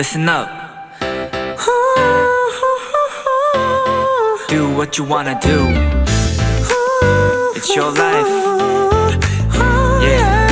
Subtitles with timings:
[0.00, 0.48] listen up.
[4.48, 5.58] Do what you wanna do.
[7.54, 8.26] It's your life.
[10.00, 10.48] Yeah.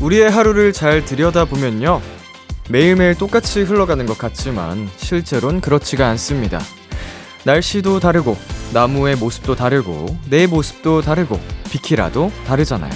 [0.00, 2.00] 우리의 하루를 잘 들여다보면요.
[2.68, 6.60] 매일매일 똑같이 흘러가는 것 같지만 실제론 그렇지가 않습니다.
[7.42, 8.36] 날씨도 다르고,
[8.72, 11.40] 나무의 모습도 다르고, 내 모습도 다르고,
[11.72, 12.90] 비키라도 다르잖아요.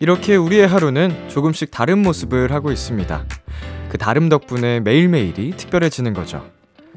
[0.00, 3.24] 이렇게 우리의 하루는 조금씩 다른 모습을 하고 있습니다.
[3.88, 6.44] 그 다름 덕분에 매일매일이 특별해지는 거죠.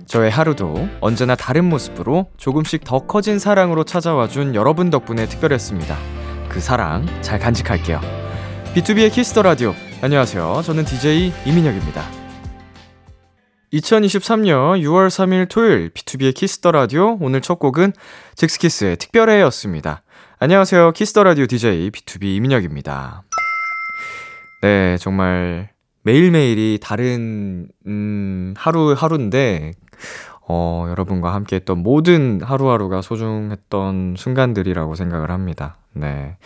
[0.07, 5.95] 저의 하루도 언제나 다른 모습으로 조금씩 더 커진 사랑으로 찾아와 준 여러분 덕분에 특별했습니다.
[6.49, 8.01] 그 사랑 잘 간직할게요.
[8.73, 9.75] B2B의 키스터 라디오.
[10.01, 10.63] 안녕하세요.
[10.65, 12.26] 저는 DJ 이민혁입니다.
[13.73, 17.91] 2023년 6월 3일 토요일 B2B의 키스터 라디오 오늘 첫 곡은
[18.35, 20.03] 젝스키스의 특별해였습니다.
[20.39, 20.93] 안녕하세요.
[20.93, 23.23] 키스터 라디오 DJ B2B 이민혁입니다.
[24.61, 25.69] 네, 정말
[26.03, 29.73] 매일매일이 다른 음, 하루 하루인데
[30.47, 35.75] 어, 여러분과 함께 했던 모든 하루하루가 소중했던 순간들이라고 생각을 합니다.
[35.91, 36.37] 네.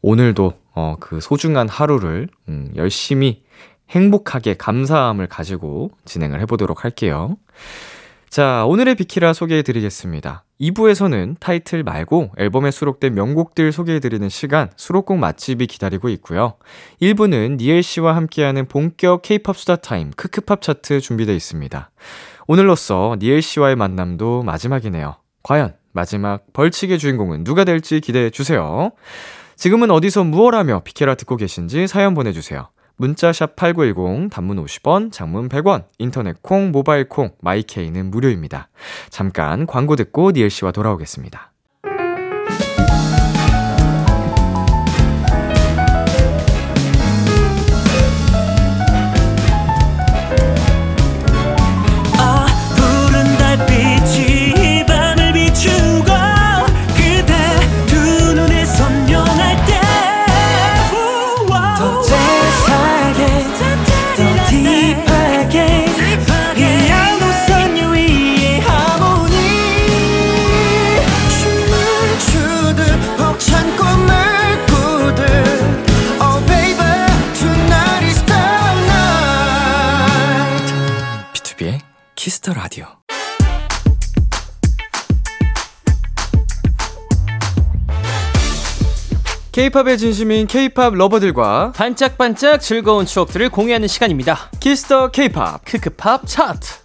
[0.00, 3.41] 오늘도 어, 그 소중한 하루를 음, 열심히
[3.92, 7.36] 행복하게 감사함을 가지고 진행을 해보도록 할게요.
[8.28, 10.44] 자, 오늘의 비키라 소개해 드리겠습니다.
[10.58, 16.54] 2부에서는 타이틀 말고 앨범에 수록된 명곡들 소개해 드리는 시간, 수록곡 맛집이 기다리고 있고요.
[17.02, 21.90] 1부는 니엘 씨와 함께하는 본격 K-팝 수다 타임, 크크팝 차트 준비되어 있습니다.
[22.46, 25.16] 오늘로써 니엘 씨와의 만남도 마지막이네요.
[25.42, 28.92] 과연 마지막 벌칙의 주인공은 누가 될지 기대해 주세요.
[29.56, 32.68] 지금은 어디서 무얼 하며 비케라 듣고 계신지 사연 보내주세요.
[33.02, 38.68] 문자샵 8910, 단문 50원, 장문 100원, 인터넷 콩, 모바일 콩, 마이케이는 무료입니다.
[39.10, 41.51] 잠깐 광고 듣고 니엘 씨와 돌아오겠습니다.
[82.22, 82.86] Kiss the Radio.
[89.50, 94.52] K-팝의 진심인 K-팝 lover들과 반짝반짝 즐거운 추억들을 공유하는 시간입니다.
[94.60, 95.64] Kiss the K-팝.
[95.64, 96.82] 크크팝 차트.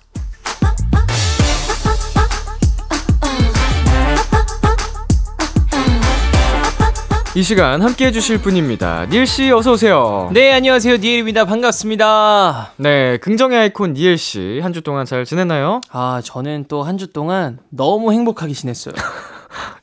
[7.38, 9.06] 이 시간 함께 해주실 분입니다.
[9.12, 10.32] 니엘 씨 어서오세요.
[10.34, 10.98] 네, 안녕하세요.
[10.98, 11.46] 니엘입니다.
[11.46, 12.72] 반갑습니다.
[12.80, 15.82] 네, 긍정의 아이콘 니엘씨 한 주 동안 잘 지냈나요?
[15.92, 18.96] 아, 저는 또 한 주 동안 너무 행복하게 지냈어요.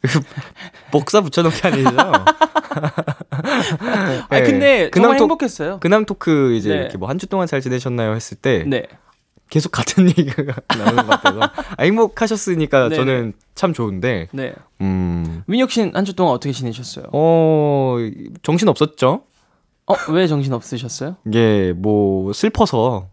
[0.91, 1.91] 복사 붙여놓기 아니죠?
[4.29, 5.79] 아, 근데 근황 정말 톡- 행복했어요.
[5.79, 6.75] 근황 토크 이제 네.
[6.77, 8.83] 이렇게 뭐 한 주 동안 잘 지내셨나요 했을 때 네.
[9.51, 12.97] 계속 같은 얘기가 나오는 것 같아서 아, 행복하셨으니까 네네.
[12.97, 14.55] 저는 참 좋은데 네.
[14.81, 15.43] 음.
[15.47, 17.07] 민혁 씨는 한 주 동안 어떻게 지내셨어요?
[17.13, 17.97] 어,
[18.43, 19.23] 정신 없었죠?
[19.87, 21.17] 어, 왜 정신 없으셨어요?
[21.27, 23.09] 이게 뭐 슬퍼서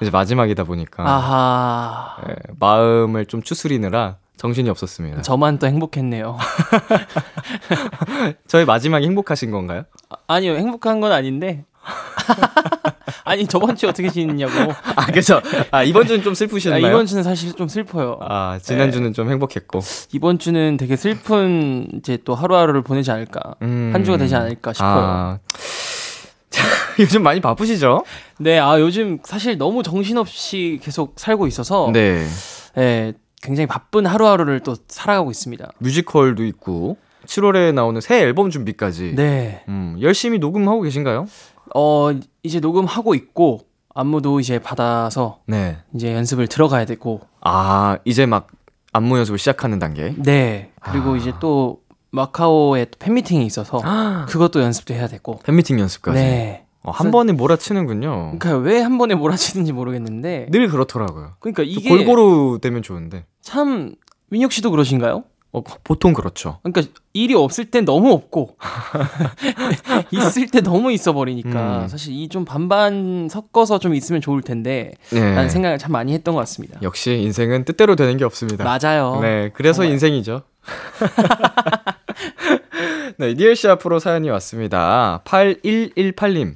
[0.00, 2.16] 이제 마지막이다 보니까 아하.
[2.28, 5.22] 예, 마음을 좀 추스리느라 정신이 없었습니다.
[5.22, 6.38] 저만 또 행복했네요.
[8.46, 9.82] 저의 마지막이 행복하신 건가요?
[10.10, 11.64] 아, 아니요, 행복한 건 아닌데.
[13.24, 14.72] 아니, 저번 주에 어떻게 지냈냐고.
[14.96, 15.40] 아, 그죠.
[15.70, 16.86] 아, 이번 주는 좀 아, 슬프셨나요?
[16.86, 18.18] 이번 주는 사실 좀 슬퍼요.
[18.22, 19.80] 아, 지난 주는 좀 행복했고.
[20.12, 23.54] 이번 주는 되게 슬픈 이제 또 하루하루를 보내지 않을까.
[23.62, 23.90] 음.
[23.92, 24.90] 한 주가 되지 않을까 싶어요.
[24.90, 25.38] 아,
[26.50, 26.64] 자,
[26.98, 28.04] 요즘 많이 바쁘시죠?
[28.38, 32.26] 네, 아 요즘 사실 너무 정신없이 계속 살고 있어서 네.
[32.74, 35.70] 네, 굉장히 바쁜 하루하루를 또 살아가고 있습니다.
[35.78, 36.96] 뮤지컬도 있고,
[37.26, 39.14] 7월에 나오는 새 앨범 준비까지.
[39.14, 39.62] 네.
[39.68, 41.26] 음, 열심히 녹음하고 계신가요?
[41.74, 42.10] 어,
[42.42, 43.60] 이제 녹음하고 있고
[43.94, 45.78] 안무도 이제 받아서 네.
[45.94, 48.48] 이제 연습을 들어가야 되고 아, 이제 막
[48.92, 50.14] 안무 연습을 시작하는 단계.
[50.16, 50.70] 네.
[50.80, 51.16] 그리고 아.
[51.16, 51.80] 이제 또
[52.10, 53.80] 마카오에 또 팬미팅이 있어서
[54.28, 55.38] 그것도 연습도 해야 되고.
[55.40, 56.18] 팬미팅 연습까지.
[56.18, 56.64] 네.
[56.82, 58.38] 어, 한 번에 몰아치는군요.
[58.38, 60.46] 그러니까 왜 한 번에 몰아치는지 모르겠는데.
[60.50, 61.32] 늘 그렇더라고요.
[61.40, 63.26] 그러니까 이게 골고루 되면 좋은데.
[63.42, 63.94] 참
[64.30, 65.24] 민혁 씨도 그러신가요?
[65.50, 66.58] 어, 보통 그렇죠.
[66.62, 68.58] 그러니까 일이 없을 땐 너무 없고
[70.12, 71.88] 있을 때 너무 있어 버리니까 음.
[71.88, 75.20] 사실 이 좀 반반 섞어서 좀 있으면 좋을 텐데 네.
[75.20, 76.78] 라는 생각을 참 많이 했던 것 같습니다.
[76.82, 78.64] 역시 인생은 뜻대로 되는 게 없습니다.
[78.64, 79.20] 맞아요.
[79.22, 79.92] 네, 그래서 정말.
[79.92, 80.42] 인생이죠.
[83.16, 85.22] 네, 니엘 씨 앞으로 사연이 왔습니다.
[85.24, 86.54] 8118님.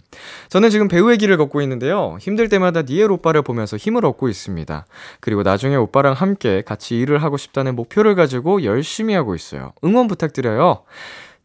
[0.48, 2.16] 저는 지금 배우의 길을 걷고 있는데요.
[2.20, 4.86] 힘들 때마다 니엘 오빠를 보면서 힘을 얻고 있습니다.
[5.20, 9.72] 그리고 나중에 오빠랑 함께 같이 일을 하고 싶다는 목표를 가지고 열심히 하고 있어요.
[9.84, 10.82] 응원 부탁드려요.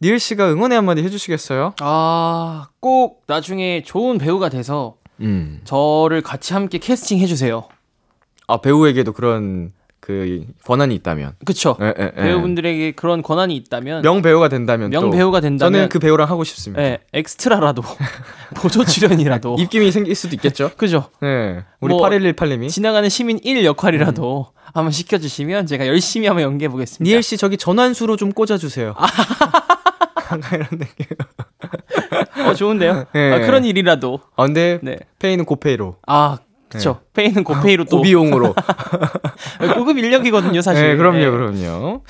[0.01, 1.74] 니엘 씨가 응원의 한마디 해주시겠어요?
[1.80, 5.62] 아, 꼭 나중에 좋은 배우가 돼서 음.
[5.63, 7.68] 저를 같이 함께 캐스팅 해주세요.
[8.48, 9.71] 아, 배우에게도 그런
[10.07, 11.33] 그 권한이 있다면.
[11.44, 11.75] 그쵸?
[11.81, 12.21] 예, 예, 예.
[12.24, 16.81] 배우분들에게 그런 권한이 있다면 명 배우가 된다면 또 명배우가 된다면 저는 그 배우랑 하고 싶습니다.
[16.81, 17.81] 예, 엑스트라라도
[18.56, 20.71] 보조 출연이라도 입김이 생길 수도 있겠죠?
[20.80, 21.09] 그죠?
[21.21, 21.62] 네.
[21.81, 27.03] 우리 뭐, 8118님이 지나가는 시민 1 역할이라도 한번 시켜주시면 제가 열심히 한번 연기해 보겠습니다.
[27.03, 28.95] 니엘 씨 저기 전환수로 좀 꽂아주세요.
[30.53, 31.06] 이런 느낌.
[32.48, 33.07] 어 좋은데요?
[33.13, 33.33] 네.
[33.33, 35.00] 아, 그런 일이라도 아, 근데 네.
[35.19, 35.98] 페이는 고페이로.
[36.07, 36.38] 아
[36.69, 38.53] 그쵸 페이는 고페이로 또 고비용으로.
[39.75, 40.89] 고급 인력이거든요 사실.
[40.89, 41.29] 네, 그럼요, 네.
[41.29, 42.03] 그럼요.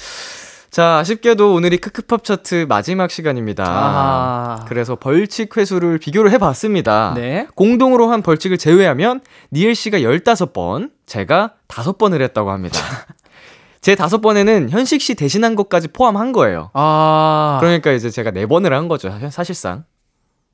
[0.77, 3.63] 자, 아쉽게도 오늘이 크크팝 차트 마지막 시간입니다.
[3.67, 4.65] 아.
[4.67, 7.13] 그래서 벌칙 횟수를 비교를 해봤습니다.
[7.15, 7.47] 네.
[7.55, 9.21] 공동으로 한 벌칙을 제외하면
[9.51, 12.77] 니엘 씨가 15번, 제가 5번을 했다고 합니다.
[13.81, 16.69] 제 5번에는 현식 씨 대신한 것까지 포함한 거예요.
[16.73, 19.85] 아, 그러니까 이제 제가 4번을 한 거죠, 사실상.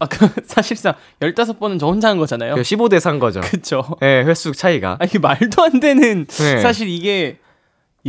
[0.03, 2.55] 아, 그, 사실상 15번은 저 혼자 한 거잖아요.
[2.55, 3.39] 15대 3인 거죠.
[3.49, 3.83] 그쵸.
[4.01, 4.97] 예, 횟수 차이가.
[4.99, 6.59] 아, 이게 말도 안 되는, 네.
[6.61, 7.37] 사실 이게,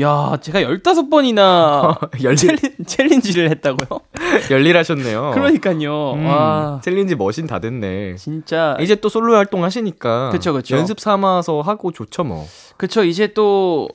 [0.01, 4.01] 야, 제가 15번이나 열리, 챌린, 챌린 지를 했다고요?
[4.51, 5.31] 열일하셨네요.
[5.35, 6.15] 그러니까요.
[6.15, 8.17] 음, 와, 챌린지 머신 다 됐네.
[8.17, 8.77] 진짜.
[8.81, 10.31] 이제 또 솔로 활동 하시니까.
[10.31, 10.77] 그쵸, 그쵸.
[10.77, 12.45] 연습 삼아서 하고 좋죠, 뭐.
[12.77, 13.89] 그쵸, 이제 또,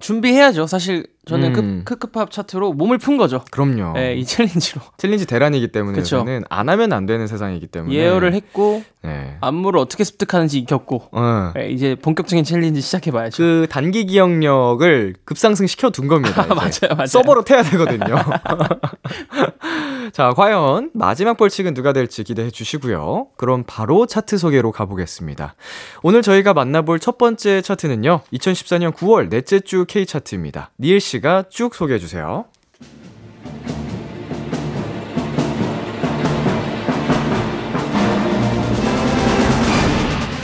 [0.00, 0.66] 준비해야죠.
[0.66, 1.82] 사실, 저는 음.
[1.84, 3.44] 크, 크크팝 차트로 몸을 푼 거죠.
[3.52, 3.92] 그럼요.
[3.92, 4.80] 네, 이 챌린지로.
[4.98, 6.16] 챌린지 대란이기 때문에 그쵸.
[6.16, 7.94] 요새는 안 하면 안 되는 세상이기 때문에.
[7.94, 9.36] 예열을 했고, 네.
[9.40, 11.52] 안무를 어떻게 습득하는지 익혔고, 어.
[11.54, 13.36] 네, 이제 본격적인 챌린지 시작해봐야죠.
[13.36, 16.44] 그 단기 기억력을 급상승 시켜 둔 겁니다.
[16.52, 17.06] 맞아요, 맞아요.
[17.06, 18.16] 써 버릇해야 되거든요.
[20.12, 23.28] 자, 과연 마지막 벌칙은 누가 될지 기대해 주시고요.
[23.36, 25.54] 그럼 바로 차트 소개로 가보겠습니다.
[26.02, 28.20] 오늘 저희가 만나볼 첫 번째 차트는요.
[28.32, 30.70] 2014년 9월 넷째 주 K 차트입니다.
[30.80, 32.46] 니엘 씨가 쭉 소개해 주세요.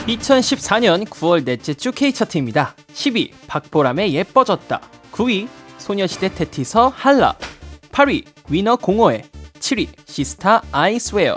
[0.09, 2.75] 2014년 9월 넷째 주 K 차트입니다.
[2.94, 4.81] 10위 박보람의 예뻐졌다.
[5.12, 5.49] 9위
[5.79, 7.35] 소녀시대 태티서 Holler.
[7.93, 9.25] 8위 위너 공허해.
[9.61, 11.37] 7위 시스타 I Swear.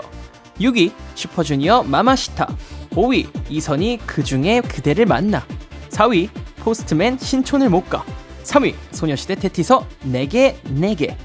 [0.58, 2.46] 6위 슈퍼주니어 Mamacita.
[2.90, 5.44] 5위 이선희 그중에 그대를 만나.
[5.90, 6.30] 4위
[6.60, 8.04] 포스트맨 신촌을 못 가.
[8.44, 11.16] 3위 소녀시대 태티서 내가 네게.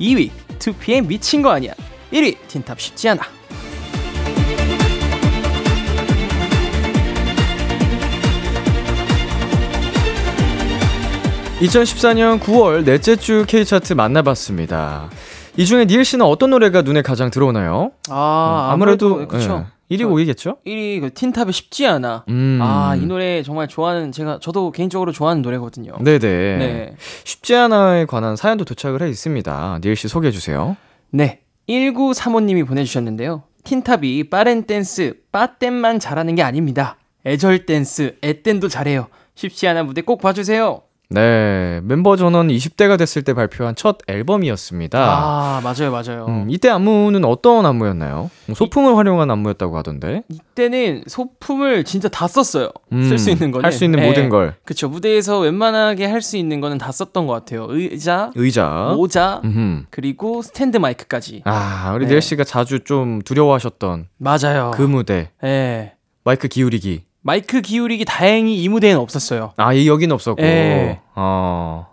[0.00, 1.72] 2위 2PM 미친 거 아니야.
[2.12, 3.22] 1위 틴탑 쉽지 않아.
[11.60, 15.08] 2014년 9월 넷째 주 K 차트 만나봤습니다.
[15.56, 17.92] 이 중에 니엘 씨는 어떤 노래가 눈에 가장 들어오나요?
[18.10, 19.66] 아, 아무래도 그렇죠.
[19.68, 20.58] 예, 1위 5위겠죠?
[20.66, 22.24] 1위 그 틴탑의 쉽지 않아.
[22.28, 22.58] 음.
[22.62, 25.92] 아, 이 노래 정말 좋아하는 제가 저도 개인적으로 좋아하는 노래거든요.
[26.00, 26.18] 네네.
[26.18, 26.96] 네.
[27.24, 29.80] 쉽지 않아에 관한 사연도 도착을 해 있습니다.
[29.82, 30.76] 니엘 씨 소개해 주세요.
[31.10, 31.40] 네.
[31.68, 33.42] 1935님이 보내주셨는데요.
[33.64, 36.98] 틴탑이 빠른 댄스, 빠댄만 잘하는 게 아닙니다.
[37.26, 39.08] 애절 댄스, 애댄도 잘해요.
[39.34, 40.82] 쉽지 않아 무대 꼭 봐주세요.
[41.10, 44.98] 네, 멤버 전원 20대가 됐을 때 발표한 첫 앨범이었습니다.
[44.98, 46.26] 아, 맞아요, 맞아요.
[46.28, 48.30] 음, 이때 안무는 어떤 안무였나요?
[48.46, 50.22] 뭐 소품을 활용한 안무였다고 하던데.
[50.28, 52.70] 이때는 소품을 진짜 다 썼어요.
[52.92, 53.64] 음, 쓸수 있는 거는.
[53.64, 54.06] 할수 있는 네.
[54.08, 54.54] 모든 걸.
[54.64, 54.88] 그쵸.
[54.88, 57.66] 무대에서 웬만하게 할 수 있는 거는 다 썼던 것 같아요.
[57.68, 58.92] 의자, 의자.
[58.96, 59.84] 모자, 음흠.
[59.90, 61.42] 그리고 스탠드 마이크까지.
[61.44, 62.10] 아, 우리 네.
[62.12, 64.70] 니엘 씨가 자주 좀 두려워하셨던 맞아요.
[64.74, 65.30] 그 무대.
[65.44, 65.92] 예.
[66.24, 67.02] 마이크 기울이기.
[67.26, 69.54] 마이크 기울이기 다행히 이 무대에는 없었어요.
[69.56, 70.42] 아, 이 여기는 없었고.
[70.42, 71.00] 예.
[71.14, 71.86] 어.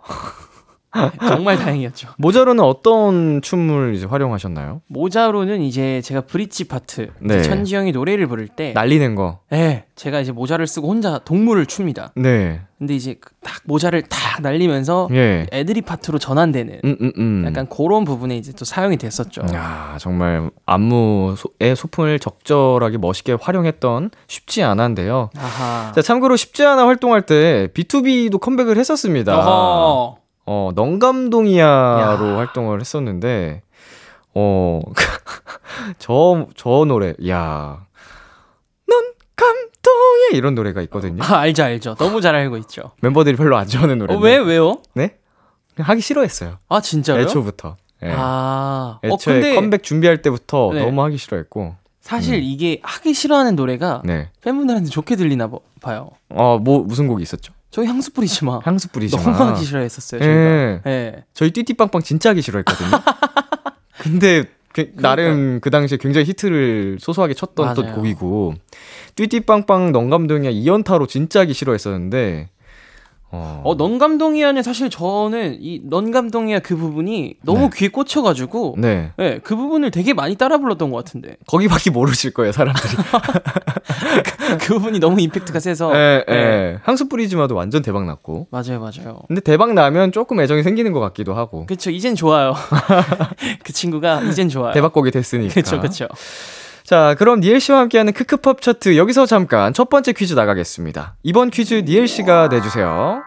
[1.20, 2.08] 정말 다행이었죠.
[2.18, 4.82] 모자로는 어떤 춤을 이제 활용하셨나요?
[4.88, 7.42] 모자로는 이제 제가 브릿지 파트, 네.
[7.42, 9.40] 천지영이 노래를 부를 때, 날리는 거.
[9.52, 12.12] 예, 제가 이제 모자를 쓰고 혼자 동물을 춥니다.
[12.14, 12.60] 네.
[12.78, 15.46] 근데 이제 그딱 모자를 탁 날리면서 예.
[15.52, 17.44] 애드리 파트로 전환되는 음, 음, 음.
[17.46, 19.42] 약간 그런 부분에 이제 또 사용이 됐었죠.
[19.54, 25.30] 야, 정말 안무의 소품을 적절하게 멋있게 활용했던 쉽지 않은데요.
[25.36, 25.92] 아하.
[25.92, 29.38] 자, 참고로 쉽지 않아 활동할 때 B2B도 컴백을 했었습니다.
[29.38, 30.21] 어허.
[30.54, 32.36] 어, 넌감동이야로 야.
[32.36, 33.62] 활동을 했었는데,
[34.34, 34.80] 어,
[35.98, 37.86] 저, 저 노래, 야.
[38.86, 41.22] 넌감동이야 이런 노래가 있거든요.
[41.22, 41.94] 아, 알죠, 알죠.
[41.94, 42.92] 너무 잘 알고 있죠.
[43.00, 44.14] 멤버들이 별로 안 좋아하는 노래.
[44.14, 44.76] 어, 왜, 왜요?
[44.94, 45.16] 네?
[45.78, 46.58] 하기 싫어했어요.
[46.68, 47.18] 아 진짜요?
[47.22, 47.76] 애초부터.
[48.02, 48.12] 예.
[48.14, 50.84] 아, 어 애초에 근데 컴백 준비할 때부터 네.
[50.84, 51.76] 너무 하기 싫어했고.
[52.00, 54.28] 사실 이게 하기 싫어하는 노래가 네.
[54.42, 56.10] 팬분들한테 좋게 들리나 봐- 봐요.
[56.28, 57.54] 어, 뭐 무슨 곡이 있었죠?
[57.72, 58.60] 저희 향수 뿌리지 마.
[58.64, 59.22] 향수 뿌리지 마.
[59.22, 60.20] 너무 하기 싫어했었어요.
[60.20, 60.34] 저희가.
[60.34, 60.80] 예.
[60.86, 61.24] 예.
[61.34, 62.90] 저희 띠띠빵빵 진짜 하기 싫어했거든요.
[63.98, 67.94] 근데 그- 나름 그 당시에 굉장히 히트를 소소하게 쳤던 또 맞아요.
[67.96, 68.54] 곡이고
[69.16, 72.48] 띠띠빵빵 넌감동이야 이연타로 진짜 하기 싫어했었는데
[73.32, 77.70] 어, 어, 넌감동이야는 사실 저는 이 넌감동이야 그 부분이 너무 네.
[77.74, 82.52] 귀에 꽂혀가지고 네 예, 그 부분을 되게 많이 따라 불렀던 것 같은데 거기밖에 모르실 거예요
[82.52, 82.92] 사람들이.
[84.60, 86.34] 그 부분이 너무 임팩트가 세서 예, 예.
[86.34, 86.78] 예.
[86.84, 88.48] 향수 뿌리지 마도 완전 대박 났고.
[88.50, 89.22] 맞아요, 맞아요.
[89.28, 91.66] 근데 대박 나면 조금 애정이 생기는 것 같기도 하고.
[91.66, 92.54] 그쵸, 이젠 좋아요.
[93.64, 94.72] 그 친구가 이젠 좋아요.
[94.72, 95.54] 대박곡이 됐으니까.
[95.54, 96.06] 그쵸, 그쵸.
[96.92, 101.16] 자, 그럼 니엘 씨와 함께하는 크크팝 차트 여기서 잠깐 첫 번째 퀴즈 나가겠습니다.
[101.22, 103.22] 이번 퀴즈 니엘 씨가 내주세요.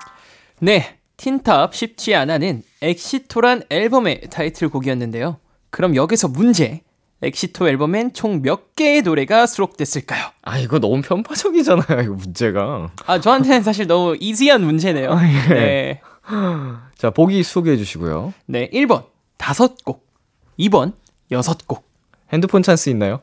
[0.60, 5.39] 네, 틴탑 쉽지 않아는 Éxito란 앨범의 타이틀곡이었는데요.
[5.72, 6.84] 그럼 여기서 문제.
[7.24, 10.27] Éxito 앨범엔 총 몇 개의 노래가 수록됐을까요?
[10.43, 12.91] 아, 이거 너무 편파적이잖아요, 이거 문제가.
[13.07, 15.12] 아, 저한테는 사실 너무 easy한 문제네요.
[15.12, 15.53] 아, 예.
[15.55, 16.01] 네.
[17.00, 18.31] 자, 보기 소개해 주시고요.
[18.45, 19.05] 네, 1번
[19.38, 20.05] 다섯 곡,
[20.60, 20.93] 2번
[21.31, 21.84] 여섯 곡.
[22.31, 23.22] 핸드폰 찬스 있나요?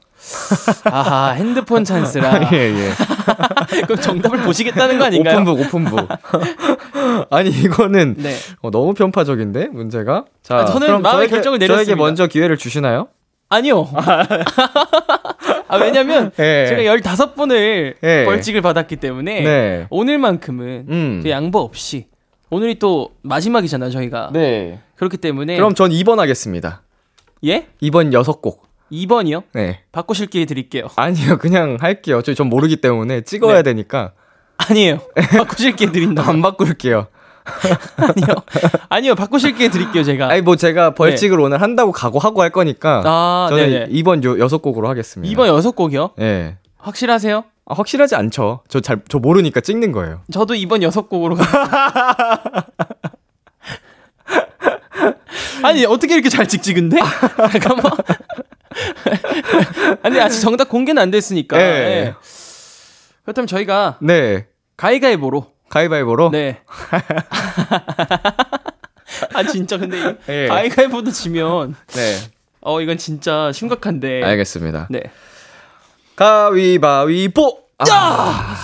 [0.84, 2.48] 아하, 핸드폰 찬스라.
[2.52, 2.90] 예, 예.
[3.86, 5.40] 그럼 정답을 보시겠다는 거 아닌가요?
[5.40, 6.08] 오픈북, 오픈북.
[7.30, 8.34] 아니, 이거는 네.
[8.60, 10.24] 어, 너무 편파적인데, 문제가.
[10.42, 11.96] 자, 아, 저는 그럼 마음의 저에게- 결정을 저에게 내렸습니다.
[12.02, 13.08] 먼저 기회를 주시나요?
[13.48, 13.86] 아니요.
[15.68, 16.66] 아, 왜냐면 예.
[16.68, 18.24] 제가 15분을 예.
[18.24, 19.86] 벌칙을 받았기 때문에 네.
[19.90, 21.20] 오늘만큼은 음.
[21.22, 22.06] 또 양보 없이
[22.50, 24.30] 오늘이 또 마지막이잖아요, 저희가.
[24.32, 24.80] 네.
[24.96, 26.82] 그렇기 때문에 그럼 전 2번 하겠습니다.
[27.44, 27.66] 예?
[27.82, 28.58] 2번 6곡.
[28.92, 29.44] 2번이요?
[29.54, 29.80] 네.
[29.90, 30.88] 바꾸실 기회 드릴게요.
[30.96, 32.20] 아니요, 그냥 할게요.
[32.22, 33.62] 저 전 모르기 때문에 찍어야 네.
[33.62, 34.12] 되니까.
[34.58, 34.98] 아니에요.
[35.38, 36.28] 바꾸실 기회 드린다.
[36.28, 37.06] 안 바꿀게요.
[37.96, 38.26] 아니요.
[38.88, 39.14] 아니요.
[39.16, 40.28] 바꾸실 기회 드릴게요, 제가.
[40.30, 43.00] 아니, 뭐 제가 벌칙을 오늘 한다고 각오하고 할 거니까.
[43.02, 43.08] 네.
[43.10, 43.86] 아, 저는 네네.
[43.88, 45.34] 2번 요, 6곡으로 하겠습니다.
[45.34, 46.10] 2번 여섯 곡이요?
[46.20, 46.58] 예.
[46.78, 47.44] 확실하세요?
[47.66, 48.60] 아, 확실하지 않죠.
[48.68, 50.20] 저 잘, 저 모르니까 찍는 거예요.
[50.32, 52.66] 저도 2번 여섯 곡으로 가겠습니다.
[55.64, 56.98] 아니 어떻게 이렇게 잘 찍지 근데?
[57.52, 57.92] 잠깐만.
[60.02, 61.58] 아니 아직 정답 공개는 안 됐으니까.
[61.60, 61.62] 예.
[61.62, 62.14] 예.
[63.24, 64.46] 그렇다면 저희가 네.
[64.76, 65.52] 가위가위보로.
[65.68, 66.30] 가위바위보로.
[66.30, 66.60] 네.
[69.34, 70.46] 아 진짜 근데 이 예.
[70.48, 72.16] 가위가위보도 지면 네.
[72.60, 74.22] 어 이건 진짜 심각한데.
[74.22, 74.88] 알겠습니다.
[74.90, 75.02] 네.
[76.16, 77.58] 가위바위보!
[77.78, 78.56] 아.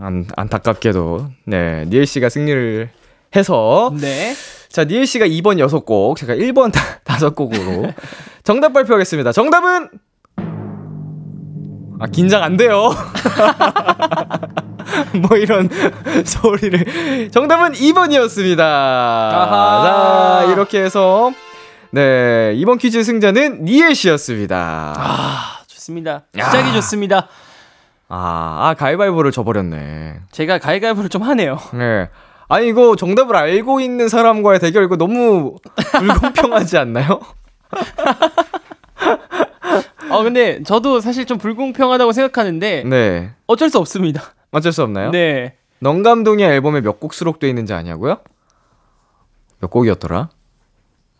[0.00, 1.84] 안, 안타깝게도, 네.
[1.88, 2.90] 니엘 씨가 승리를
[3.36, 3.92] 해서.
[4.00, 4.34] 네.
[4.70, 6.72] 자, 니엘 씨가 2번 6곡, 제가 1번
[7.04, 7.92] 5곡으로
[8.44, 9.32] 정답 발표하겠습니다.
[9.32, 9.88] 정답은
[12.00, 12.90] 아, 긴장 안 돼요.
[15.28, 15.68] 뭐 이런
[16.24, 17.30] 소리를.
[17.30, 18.60] 정답은 2번이었습니다.
[18.60, 20.40] 아하.
[20.46, 21.30] 자, 이렇게 해서
[21.90, 24.94] 네, 이번 퀴즈 승자는 니엘 씨였습니다.
[24.96, 26.22] 아 좋습니다.
[26.34, 27.28] 시작이 좋습니다.
[28.08, 30.20] 아, 아, 가위바위보를 져버렸네.
[30.32, 31.58] 제가 가위가위보를 좀 하네요.
[31.74, 32.08] 네.
[32.48, 35.56] 아니, 이거 정답을 알고 있는 사람과의 대결, 이거 너무
[35.98, 37.20] 불공평하지 않나요?
[40.10, 43.30] 어 근데 저도 사실 좀 불공평하다고 생각하는데 네.
[43.46, 44.34] 어쩔 수 없습니다.
[44.50, 45.10] 어쩔 수 없나요?
[45.10, 45.56] 네.
[45.80, 48.18] 넌감동의 앨범에 몇 곡 수록되어 있는지 아냐고요?
[49.60, 50.28] 몇 곡이었더라?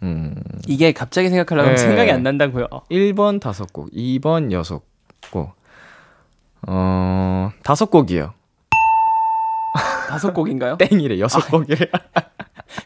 [0.02, 0.34] 음,
[0.66, 1.82] 이게 갑자기 생각하려고 하면 네.
[1.82, 2.66] 생각이 안 난다고요.
[2.90, 5.52] 1번 5곡, 2번 6곡.
[6.66, 8.32] 어, 5곡이요.
[10.08, 10.76] 다섯 곡인가요?
[10.78, 11.88] 땡이래, 6곡이래.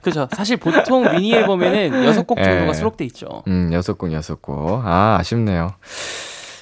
[0.03, 0.29] 그죠.
[0.33, 2.73] 사실 보통 미니 앨범에는 여섯 곡 정도가 예.
[2.73, 3.43] 수록돼 있죠.
[3.49, 4.83] 음, 6곡, 6곡.
[4.85, 5.75] 아, 아쉽네요.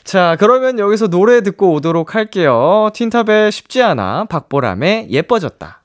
[0.04, 2.90] 자, 그러면 여기서 노래 듣고 오도록 할게요.
[2.94, 5.82] 틴탑의 쉽지 않아, 박보람의 예뻐졌다.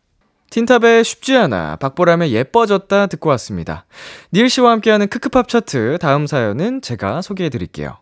[0.49, 3.85] 틴탑의 쉽지 않아, 박보람의 예뻐졌다 듣고 왔습니다.
[4.33, 7.97] 닐 씨와 함께하는 크크팝 차트 다음 사연은 제가 소개해 드릴게요.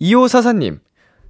[0.00, 0.78] 2544님,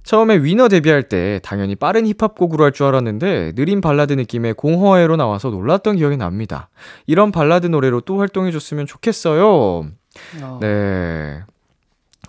[0.09, 5.17] 처음에 위너 데뷔할 때 당연히 빠른 힙합 곡으로 할 줄 알았는데 느린 발라드 느낌의 공허해로
[5.17, 6.69] 나와서 놀랐던 기억이 납니다.
[7.05, 9.45] 이런 발라드 노래로 또 활동해 줬으면 좋겠어요.
[10.41, 10.57] 어.
[10.61, 11.41] 네.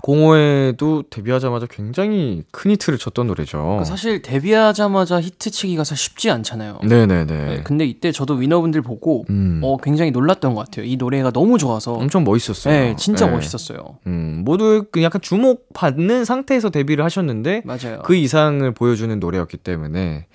[0.03, 3.59] 공허해도 데뷔하자마자 굉장히 큰 히트를 쳤던 노래죠.
[3.59, 6.81] 그러니까 사실 데뷔하자마자 히트치기가 사실 쉽지 않잖아요.
[6.83, 7.25] 네네네.
[7.25, 9.61] 네, 근데 이때 저도 위너분들 보고 음.
[9.63, 10.87] 어 굉장히 놀랐던 것 같아요.
[10.87, 11.95] 이 노래가 너무 좋아서.
[11.95, 12.73] 엄청 멋있었어요.
[12.73, 13.33] 네, 진짜 네.
[13.33, 13.99] 멋있었어요.
[14.07, 18.03] 음, 모두 그 약간 주목받는 상태에서 데뷔를 하셨는데 맞아요.
[18.05, 20.27] 그 이상을 보여주는 노래였기 때문에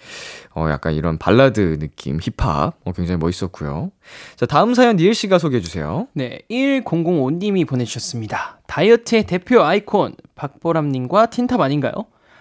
[0.56, 3.92] 어 약간 이런 발라드 느낌 힙합 어, 굉장히 멋있었고요.
[4.36, 6.08] 자 다음 사연 니엘 씨가 소개해 주세요.
[6.14, 8.55] 네, 1005님이 보내주셨습니다.
[8.68, 11.94] 다이어트의 대표 아이콘 박보람님과 틴탑 아닌가요?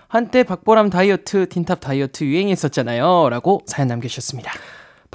[0.09, 3.29] 한때 박보람 다이어트, 틴탑 다이어트 유행했었잖아요.
[3.31, 4.53] 라고 사연 남겨주셨습니다.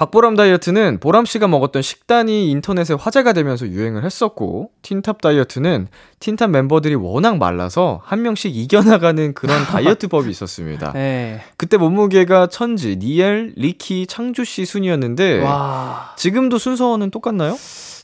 [0.00, 5.88] 박보람 다이어트는 보람 씨가 먹었던 식단이 인터넷에 화제가 되면서 유행을 했었고 틴탑 다이어트는
[6.20, 10.92] 틴탑 멤버들이 워낙 말라서 한 명씩 이겨나가는 그런 다이어트 법이 있었습니다.
[10.92, 11.42] 네.
[11.58, 16.14] 그때 몸무게가 천지, 니엘, 리키, 창조 씨 순이었는데 와.
[16.16, 17.58] 지금도 순서는 똑같나요?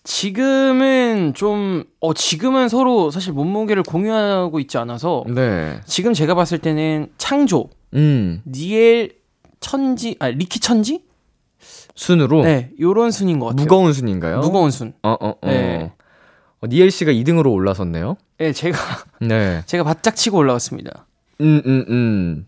[0.07, 5.81] 지금은 좀, 어, 지금은 서로 사실 몸무게를 공유하고 있지 않아서 네.
[5.85, 8.41] 지금 제가 봤을 때는 창조, 음.
[8.47, 9.17] 니엘
[9.59, 11.05] 천지, 아, 리키 천지?
[11.97, 13.65] 순으로 네, 요런 순인 것 같아요.
[13.65, 14.39] 무거운 순인가요?
[14.39, 14.93] 무거운 순.
[15.03, 15.47] 어, 어, 어.
[15.49, 15.93] 네.
[16.61, 18.17] 어, 니엘 씨가 2등으로 올라섰네요.
[18.39, 18.79] 네, 제가,
[19.21, 19.63] 네.
[19.67, 21.07] 제가 바짝 치고 올라왔습니다.
[21.41, 22.47] 음, 음, 음.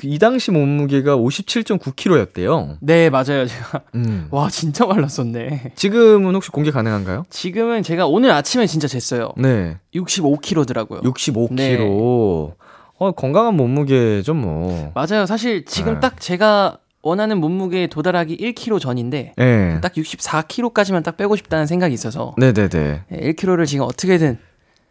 [0.00, 2.78] 그이 당시 몸무게가 57.9kg였대요.
[2.80, 3.46] 네, 맞아요.
[3.46, 3.82] 제가.
[3.96, 4.28] 음.
[4.30, 5.72] 와, 진짜 말랐었네.
[5.76, 7.24] 지금은 혹시 공개 가능한가요?
[7.28, 9.38] 지금은 제가 오늘 아침에 진짜 쟀어요.
[9.38, 9.76] 네.
[9.94, 11.02] 65kg더라고요.
[11.02, 11.52] 65kg.
[11.54, 11.76] 네.
[11.82, 14.90] 어, 건강한 몸무게죠, 뭐.
[14.94, 15.26] 맞아요.
[15.26, 16.00] 사실 지금 네.
[16.00, 19.78] 딱 제가 원하는 몸무게에 도달하기 1kg 전인데 네.
[19.82, 23.04] 딱 64kg까지만 딱 빼고 싶다는 생각이 있어서 네네네.
[23.12, 24.38] 1kg를 지금 어떻게든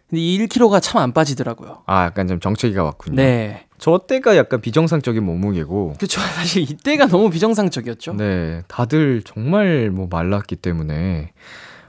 [0.09, 1.83] 근데 이 1kg가 참 안 빠지더라고요.
[1.85, 3.15] 아, 약간 좀 정체기가 왔군요.
[3.15, 3.65] 네.
[3.79, 5.95] 저 때가 약간 비정상적인 몸무게고.
[5.99, 6.21] 그쵸.
[6.35, 8.13] 사실 이때가 너무 비정상적이었죠.
[8.13, 8.63] 네.
[8.67, 11.31] 다들 정말 뭐 말랐기 때문에.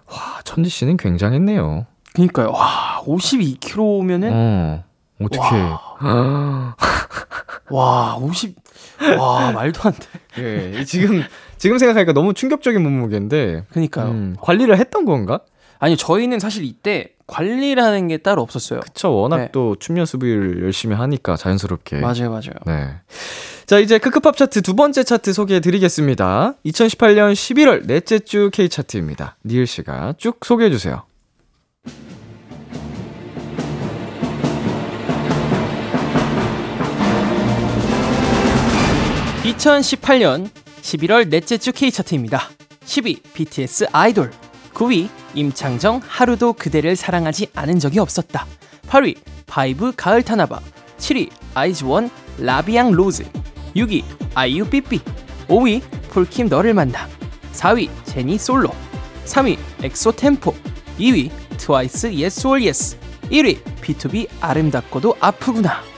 [0.07, 1.87] 와, 천지 씨는 굉장했네요.
[2.15, 2.51] 그니까요.
[2.51, 4.85] 와, 52kg면은 어.
[5.21, 5.47] 어떻게.
[7.71, 8.57] 와, 50
[9.19, 10.73] 와, 말도 안 돼.
[10.79, 11.23] 예, 지금,
[11.57, 13.65] 지금 생각하니까 너무 충격적인 몸무게인데.
[13.71, 14.11] 그니까요.
[14.11, 15.41] 음, 관리를 했던 건가?
[15.79, 18.81] 아니, 저희는 사실 이때 관리를 하는 게 따로 없었어요.
[18.81, 19.15] 그쵸.
[19.15, 19.53] 워낙 네.
[19.53, 22.01] 또춤 연습을 열심히 하니까 자연스럽게.
[22.01, 22.55] 맞아요, 맞아요.
[22.67, 22.95] 네.
[23.67, 26.55] 자, 이제 크크팝 차트 두 번째 차트 소개해 드리겠습니다.
[26.67, 29.37] 2018년 11월 넷째 주 K 차트입니다.
[29.45, 31.05] 니을 씨가 쭉 소개해 주세요.
[39.45, 40.49] 2018년
[40.83, 42.51] 11월 넷째 주 K 차트입니다.
[42.85, 44.31] 10위 BTS 아이돌,
[44.75, 48.47] 9위 임창정 하루도 그대를 사랑하지 않은 적이 없었다.
[48.89, 50.61] 8위 바이브 가을 타나 봐,
[50.99, 53.25] 7위 아이즈원 La Vie en Rose,
[53.77, 54.03] 6위
[54.35, 55.01] 아이유 삐삐,
[55.49, 57.09] 5위 폴킴 너를 만나,
[57.53, 58.71] 4위 제니 솔로,
[59.27, 60.55] 3위 엑소 템포,
[60.99, 62.97] 2위 트와이스 Yes or Yes,
[63.31, 65.90] 1위 BTOB 아름답고도 아프구나.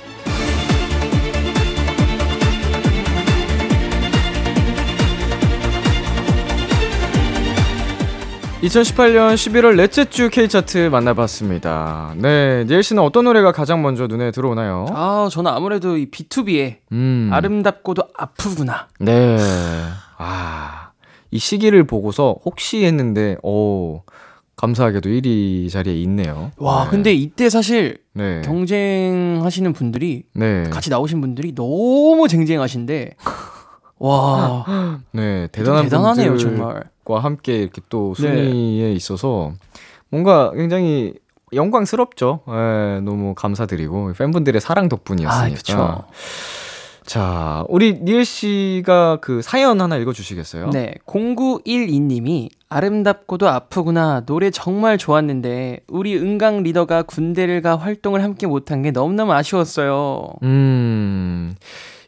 [8.62, 12.14] 2018년 11월 넷째 주 K 차트 만나봤습니다.
[12.16, 14.87] 네, 니엘 씨는 어떤 노래가 가장 먼저 눈에 들어오나요?
[14.90, 17.29] 아, 저는 아무래도 이 B2B의 음.
[17.33, 18.87] 아름답고도 아프구나.
[19.01, 19.37] 네.
[20.16, 20.90] 아,
[21.33, 24.03] 이 시기를 보고서 혹시 했는데, 오,
[24.55, 26.53] 감사하게도 1위 자리에 있네요.
[26.57, 26.90] 와, 네.
[26.90, 28.42] 근데 이때 사실 네.
[28.44, 30.62] 경쟁하시는 분들이 네.
[30.70, 33.16] 같이 나오신 분들이 너무 쟁쟁하신데
[33.98, 34.64] 와,
[35.11, 37.18] 네, 대단한 대단하네요, 분들 과.
[37.20, 38.22] 함께 이렇게 또 네.
[38.22, 39.52] 순위에 있어서
[40.08, 41.14] 뭔가 굉장히
[41.52, 42.40] 영광스럽죠.
[42.48, 45.74] 예, 너무 감사드리고 팬분들의 사랑 덕분이었으니까.
[45.76, 46.06] 아.
[47.04, 50.70] 자, 우리 니엘 씨가 그 사연 하나 읽어 주시겠어요?
[50.70, 58.46] 네, 0912 님이 아름답고도 아프구나 노래 정말 좋았는데 우리 은강 리더가 군대를 가 활동을 함께
[58.46, 60.28] 못한 게 너무너무 아쉬웠어요.
[60.42, 61.54] 음.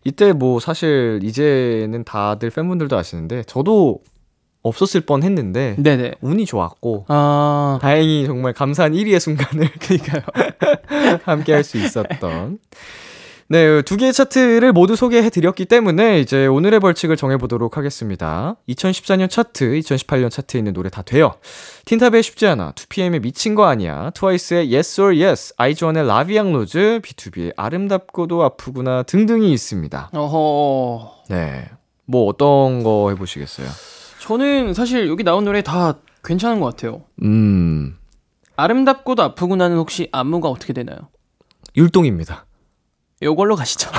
[0.04, 4.00] 이때 뭐 사실 이제는 다들 팬분들도 아시는데 저도
[4.64, 6.14] 없었을 뻔 했는데 네네.
[6.20, 10.22] 운이 좋았고 아, 다행히 정말 감사한 1위의 순간을 그니까요.
[11.24, 12.58] 함께 할 수 있었던.
[13.46, 18.56] 네, 두 개의 차트를 모두 소개해 드렸기 때문에 이제 오늘의 벌칙을 정해 보도록 하겠습니다.
[18.70, 21.34] 2014년 차트, 2018년 차트에 있는 노래 다 돼요.
[21.84, 26.54] 틴탑의 쉽지 않아, 2PM의 미친 거 아니야, 트와이스의 Yes or Yes, 아이즈원의 La Vie en
[26.54, 30.10] Rose, BTOB의 아름답고도 아프구나 등등이 있습니다.
[30.14, 31.10] 어허.
[31.28, 31.68] 네.
[32.06, 33.68] 뭐 어떤 거 해 보시겠어요?
[34.28, 37.02] 저는 사실 여기 나온 노래 다 괜찮은 것 같아요.
[37.22, 37.98] 음,
[38.56, 40.96] 아름답고도 아프구나는 혹시 안무가 어떻게 되나요?
[41.76, 42.46] 율동입니다.
[43.20, 43.90] 요걸로 가시죠.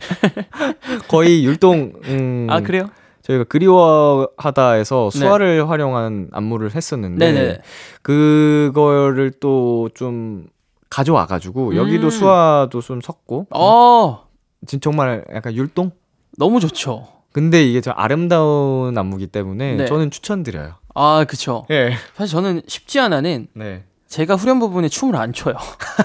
[1.08, 2.88] 거의 율동, 음, 아, 그래요?
[3.20, 5.18] 저희가 그리워하다에서 네.
[5.18, 7.58] 수화를 활용한 안무를 했었는데 네네.
[8.00, 10.46] 그거를 또 좀
[10.88, 12.10] 가져와가지고 여기도 음.
[12.10, 14.28] 수화도 좀 섞고 어,
[14.66, 15.90] 진 정말 약간 율동?
[16.38, 17.06] 너무 좋죠.
[17.34, 19.86] 근데 이게 좀 아름다운 안무기 때문에 네.
[19.86, 20.74] 저는 추천드려요.
[20.94, 21.66] 아, 그쵸.
[21.68, 21.92] 예.
[22.16, 23.82] 사실 저는 쉽지 않아는 네.
[24.06, 25.56] 제가 후렴 부분에 춤을 안 춰요.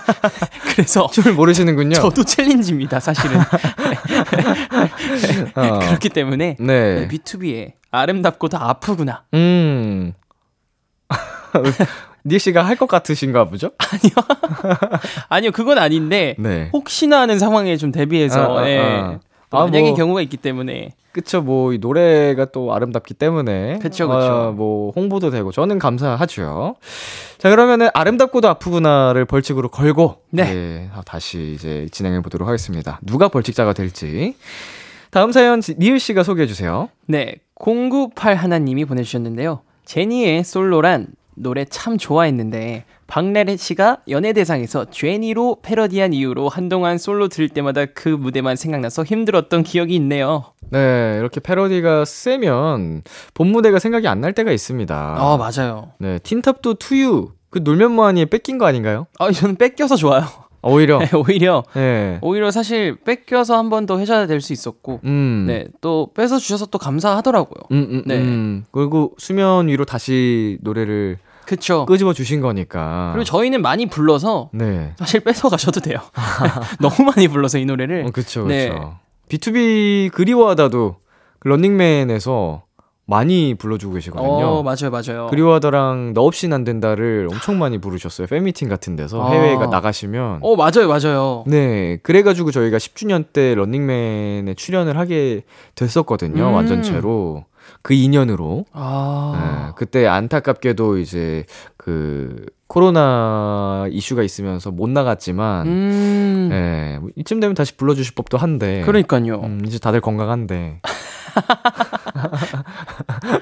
[0.73, 1.93] 그래서 춤을 모르시는군요.
[2.01, 3.37] 저도 챌린지입니다, 사실은.
[5.53, 5.79] 어.
[5.79, 7.07] 그렇기 때문에 네.
[7.07, 9.25] B2B의 아름답고도 아프구나.
[9.35, 10.13] 음.
[12.25, 13.69] 니엘 씨가 할 것 같으신가 보죠?
[15.29, 16.71] 아니요, 그건 아닌데 네.
[16.73, 18.79] 혹시나 하는 상황에 좀 대비해서 아, 아, 예.
[18.79, 19.19] 아.
[19.51, 19.95] 또 아, 만약의 뭐.
[19.95, 23.79] 경우가 있기 때문에 그쵸, 뭐, 이 노래가 또 아름답기 때문에.
[23.79, 24.17] 그쵸, 그쵸.
[24.17, 26.75] 어, 뭐, 홍보도 되고, 저는 감사하죠.
[27.37, 30.43] 자, 그러면은, 아름답고도 아프구나를 벌칙으로 걸고, 네.
[30.43, 32.99] 예, 다시 이제 진행해 보도록 하겠습니다.
[33.03, 34.35] 누가 벌칙자가 될지.
[35.09, 36.89] 다음 사연, 니을 씨가 소개해 주세요.
[37.07, 39.61] 네, 098 하나님이 보내주셨는데요.
[39.85, 47.85] 제니의 솔로란 노래 참 좋아했는데 박래래 씨가 연예대상에서 제니로 패러디한 이유로 한동안 솔로 들을 때마다
[47.87, 50.45] 그 무대만 생각나서 힘들었던 기억이 있네요.
[50.69, 53.01] 네, 이렇게 패러디가 세면
[53.33, 54.95] 본 무대가 생각이 안 날 때가 있습니다.
[55.17, 55.93] 아 맞아요.
[55.97, 59.07] 네, 틴탑도 투유 그 놀면 뭐하니 뺏긴 거 아닌가요?
[59.17, 60.25] 아 저는 뺏겨서 좋아요.
[60.61, 60.99] 오히려.
[61.01, 62.19] 네, 오히려 네.
[62.21, 65.45] 오히려 사실 뺏겨서 한 번 더 회자가 될 수 있었고, 음.
[65.47, 67.63] 네또 뺏어 주셔서 또 감사하더라고요.
[67.71, 68.17] 음, 음, 네.
[68.17, 68.65] 음.
[68.71, 71.17] 그리고 수면 위로 다시 노래를
[71.49, 71.85] 그쵸.
[71.87, 73.09] 끄집어 주신 거니까.
[73.13, 74.93] 그리고 저희는 많이 불러서 네.
[74.97, 75.97] 사실 뺏어 가셔도 돼요.
[76.79, 78.05] 너무 많이 불러서 이 노래를.
[78.05, 78.47] 어, 그쵸, 그쵸.
[78.47, 78.71] 네.
[79.29, 80.95] B2B 그리워하다도
[81.39, 82.63] 그 런닝맨에서
[83.07, 84.27] 많이 불러주고 계시거든요.
[84.29, 85.27] 어 맞아요 맞아요.
[85.31, 88.27] 그리워하다랑 너 없인 안 된다를 엄청 많이 부르셨어요.
[88.27, 89.31] 팬미팅 같은 데서 아.
[89.31, 90.39] 해외에 가- 나가시면.
[90.43, 91.43] 어 맞아요 맞아요.
[91.47, 95.41] 네, 그래가지고 저희가 10주년 때 런닝맨에 출연을 하게
[95.73, 96.49] 됐었거든요.
[96.49, 96.53] 음.
[96.53, 97.45] 완전체로.
[97.81, 98.65] 그 인연으로.
[98.73, 101.45] 아 네, 그때 안타깝게도 이제
[101.77, 108.81] 그 코로나 이슈가 있으면서 못 나갔지만, 음 네, 이쯤 되면 다시 불러주실 법도 한데.
[108.81, 109.41] 그러니까요.
[109.41, 110.81] 음, 이제 다들 건강한데.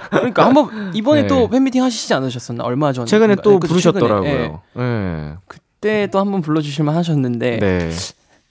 [0.09, 1.27] 그러니까 한번 이번에 네.
[1.27, 3.41] 또 팬미팅 하시지 않으셨었나 얼마 전에 최근에 그런가?
[3.41, 4.61] 또 네, 그쵸, 부르셨더라고요.
[4.73, 4.81] 네.
[4.81, 5.33] 네.
[5.47, 7.89] 그때 또 한번 불러주실만 하셨는데 네.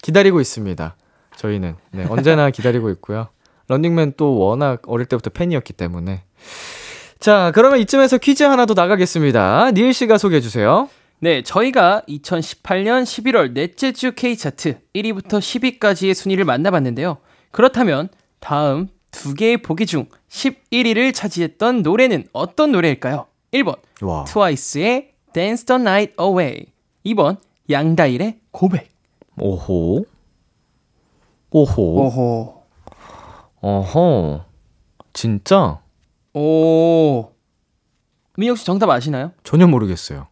[0.02, 0.94] 기다리고 있습니다.
[1.36, 1.76] 저희는.
[1.92, 3.28] 네, 언제나 기다리고 있고요.
[3.68, 6.22] 런닝맨 또 워낙 어릴 때부터 팬이었기 때문에.
[7.18, 9.72] 자, 그러면 이쯤에서 퀴즈 하나 더 나가겠습니다.
[9.72, 10.88] 니엘 씨가 소개해 주세요.
[11.18, 17.18] 네, 저희가 2018년 11월 넷째 주 K차트 1위부터 10위까지의 순위를 만나봤는데요.
[17.52, 23.26] 그렇다면 다음 두 개의 보기 중 11위를 차지했던 노래는 어떤 노래일까요?
[23.55, 24.24] 1번 와.
[24.24, 26.66] 트와이스의 Dance the Night Away
[27.07, 27.38] 2번
[27.70, 28.90] 양다일의 고백
[29.38, 30.05] 오호.
[31.50, 31.83] 오호.
[31.83, 32.55] 오호
[33.60, 34.44] 어허.
[35.12, 35.80] 진짜?
[36.34, 37.30] 오
[38.36, 39.32] 민혁 씨 정답 아시나요?
[39.44, 40.26] 전혀 모르겠어요.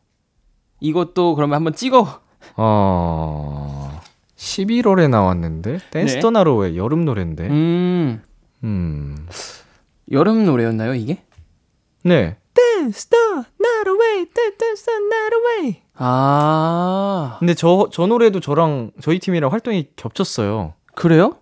[0.80, 2.20] 이것도 그러면 한번 찍어
[2.56, 4.00] 어.
[4.36, 6.20] 11월에 나왔는데 댄스 네.
[6.20, 7.48] 더나로의 여름 노래인데.
[7.48, 8.22] 음
[8.62, 9.26] 음.
[10.12, 11.24] 여름 노래였나요 이게?
[12.02, 12.36] 네.
[12.54, 15.82] Dance the night away.
[15.96, 20.74] 아 근데 저, 저 노래도 저랑 저희 팀이랑 활동이 겹쳤어요.
[20.94, 21.36] 그래요?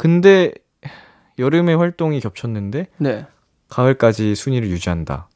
[0.00, 0.50] 근데
[1.38, 3.26] 여름에 활동이 겹쳤는데 네
[3.68, 5.28] 가을까지 순위를 유지한다.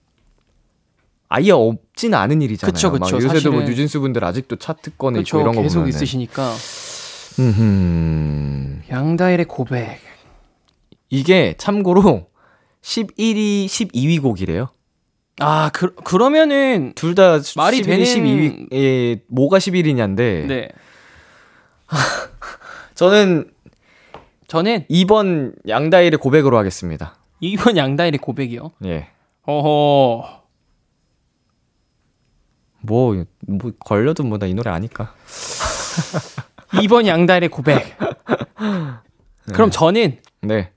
[1.29, 2.73] 아예 없진 않은 일이잖아요.
[2.73, 3.01] 그쵸, 그쵸.
[3.01, 6.53] 막 요새도 뭐 사실은- 뉴진스 분들 아직도 차트권에 그렇죠 있고 이런 거 계속 보면 있으시니까
[7.41, 8.83] 음.
[8.89, 9.99] 양다일의 고백
[11.11, 12.29] 이게 참고로
[12.83, 14.71] 11위, 12위 곡이래요.
[15.41, 20.69] 아 그, 그러면은 둘 다 말이 11위, 되는- 12위에 뭐가 11위냐인데 네
[22.95, 23.51] 저는
[24.49, 27.17] 저는 2번 양다일의 고백으로 하겠습니다.
[27.41, 29.09] 이번 양다일의 고백이요 예.
[29.47, 30.43] 어허
[32.83, 35.15] 뭐, 뭐 걸려도 뭐 나 이 노래 아니까.
[36.75, 37.97] 2번 양다일의 고백
[39.53, 40.73] 그럼 저는 네.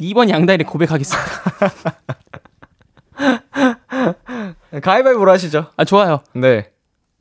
[0.00, 1.30] 2번 양다일의 고백하겠습니다
[4.82, 5.70] 가위바위보로 하시죠.
[5.76, 6.70] 아 좋아요 네.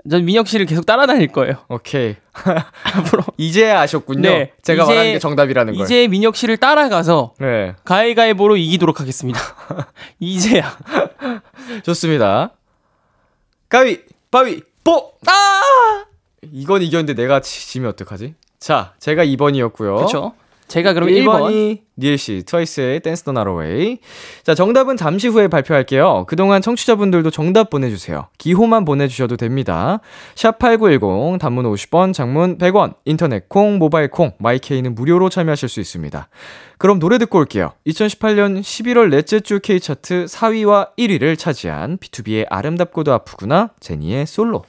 [0.10, 2.16] 전 민혁 씨를 계속 따라다닐 거예요 오케이.
[2.96, 4.22] 앞으로 이제 아셨군요.
[4.22, 5.84] 네, 제가 이제- 말한 게 정답이라는 걸.
[5.84, 7.76] 이제 민혁 씨를 따라가서 네.
[7.84, 9.40] 가위가위보로 이기도록 하겠습니다
[10.20, 10.78] 이제야
[11.84, 12.52] 좋습니다.
[13.70, 15.12] 가위, 바위, 보!
[15.28, 16.06] 아!
[16.54, 18.36] 이건 이겼는데 내가 지- 지면 어떡하지?
[18.60, 19.98] 자, 제가 2번이었고요.
[19.98, 20.34] 그렇죠
[20.68, 24.00] 제가 그럼 1번 1번이 니엘 씨, 트와이스의 Dance the Night Away.
[24.44, 26.26] 자, 정답은 잠시 후에 발표할게요.
[26.28, 28.28] 그동안 청취자분들도 정답 보내주세요.
[28.38, 30.00] 기호만 보내주셔도 됩니다.
[30.36, 36.30] 샵8910, 단문 50원, 장문 100원, 인터넷 콩, 모바일 콩, 마이케이는 무료로 참여하실 수 있습니다.
[36.78, 37.72] 그럼 노래 듣고 올게요.
[37.88, 44.64] 2018년 11월 넷째 주 K차트 4위와 1위를 차지한 BTOB의 아름답고도 아프구나, 제니의 솔로.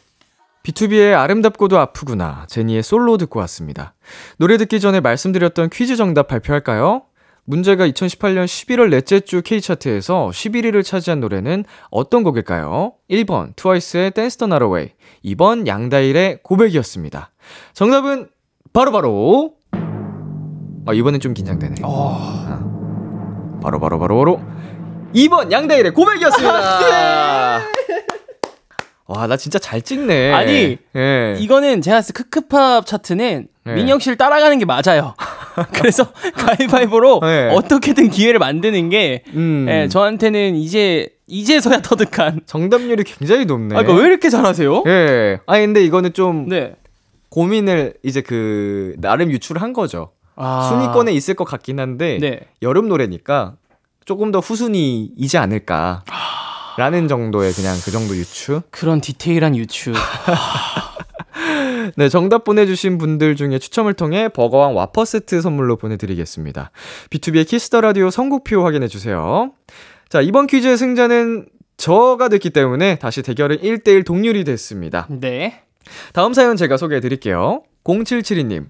[0.69, 3.95] BTOB의 아름답고도 아프구나 제니의 솔로 듣고 왔습니다.
[4.39, 7.03] 노래 듣기 전에 말씀드렸던 퀴즈 정답 발표할까요?
[7.45, 12.93] 문제가 2018년 11월 넷째 주 K차트에서 11위를 차지한 노래는 어떤 곡일까요?
[13.11, 14.91] 1번 트와이스의 the Night Away
[15.25, 17.31] 2번 양다일의 고백이었습니다.
[17.73, 18.29] 정답은
[18.75, 19.55] 바로바로
[20.87, 21.77] 아 이번엔 좀 긴장되네.
[21.83, 22.61] 아,
[23.63, 24.41] 바로 바로 바로 바로
[25.15, 27.61] 2번 양다일의 고백이었습니다.
[29.09, 30.33] 와, 나 진짜 잘 찍네.
[30.33, 31.35] 아니, 예.
[31.39, 33.75] 이거는 제가 크크팝 차트는 네.
[33.75, 35.15] 민혁 씨를 따라가는 게 맞아요
[35.73, 37.51] 그래서 가위바위보로 네.
[37.53, 39.67] 어떻게든 기회를 만드는 게 음.
[39.69, 42.41] 예, 저한테는 이제 이제서야 터득한.
[42.47, 43.75] 정답률이 굉장히 높네.
[43.77, 44.85] 아, 그러니까 왜 이렇게 잘하세요?
[44.87, 45.41] 예.
[45.47, 46.75] 아니 근데 이거는 좀 네.
[47.31, 50.13] 고민을 이제 그 나름 유출한 거죠.
[50.37, 50.69] 아.
[50.69, 52.41] 순위권에 있을 것 같긴 한데 네.
[52.63, 53.57] 여름 노래니까
[54.05, 56.05] 조금 더 후순위이지 않을까.
[56.79, 58.63] 라는 정도의 그냥 그 정도 유추.
[58.71, 59.93] 그런 디테일한 유추.
[61.97, 66.71] 네, 정답 보내주신 분들 중에 추첨을 통해 버거왕 와퍼 세트 선물로 보내드리겠습니다.
[67.11, 69.51] 비투비의 키스 더 라디오 선곡표 확인해주세요.
[70.09, 75.09] 자, 이번 퀴즈의 승자는 저가 됐기 때문에 다시 대결은 1대1 동률이 됐습니다.
[75.11, 75.63] 네.
[76.13, 77.65] 다음 사연 제가 소개해드릴게요.
[77.83, 78.67] 0772님,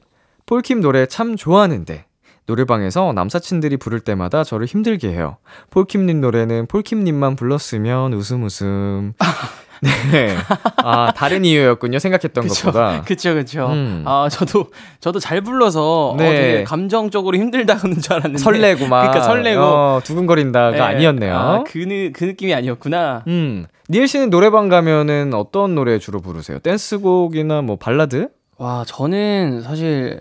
[0.46, 2.06] 폴킴 노래 참 좋아하는데,
[2.48, 5.36] 노래방에서 남사친들이 부를 때마다 저를 힘들게 해요.
[5.70, 9.12] 폴킴님 노래는 폴킴님만 불렀으면 웃음 웃음.
[10.10, 10.34] 네.
[10.78, 12.00] 아, 다른 이유였군요.
[12.00, 12.66] 생각했던 그쵸.
[12.66, 13.02] 것보다.
[13.06, 13.68] 그쵸, 그쵸.
[13.68, 14.02] 음.
[14.06, 16.26] 아, 저도, 저도 잘 불러서, 네.
[16.26, 18.38] 어, 되게 감정적으로 힘들다는 줄 알았는데.
[18.38, 19.02] 설레고 막.
[19.02, 19.62] 그러니까 설레고.
[19.62, 20.80] 어, 두근거린다가 네.
[20.80, 21.36] 아니었네요.
[21.36, 23.22] 아, 그, 느- 그 느낌이 아니었구나.
[23.28, 23.66] 음.
[23.88, 26.58] 니엘 씨는 노래방 가면은 어떤 노래 주로 부르세요?
[26.58, 28.30] 댄스곡이나 뭐 발라드?
[28.56, 30.20] 와, 저는 사실,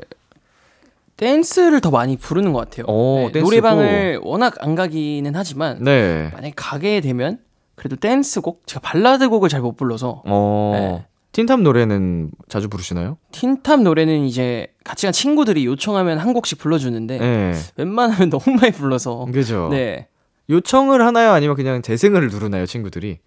[1.17, 2.86] 댄스를 더 많이 부르는 것 같아요.
[2.88, 3.43] 오, 네, 댄스곡.
[3.43, 6.30] 노래방을 워낙 안 가기는 하지만, 네.
[6.34, 7.39] 만약에 가게 되면,
[7.75, 8.65] 그래도 댄스곡?
[8.65, 10.71] 제가 발라드 곡을 잘 못 불러서, 어.
[10.75, 11.06] 네.
[11.34, 13.17] 틴탑 노래는 자주 부르시나요?
[13.32, 17.53] 틴탑 노래는 이제 같이 간 친구들이 요청하면 한 곡씩 불러주는데, 네.
[17.75, 19.67] 웬만하면 너무 많이 불러서, 그죠.
[19.69, 20.08] 네.
[20.49, 21.32] 요청을 하나요?
[21.32, 23.19] 아니면 그냥 재생을 누르나요, 친구들이?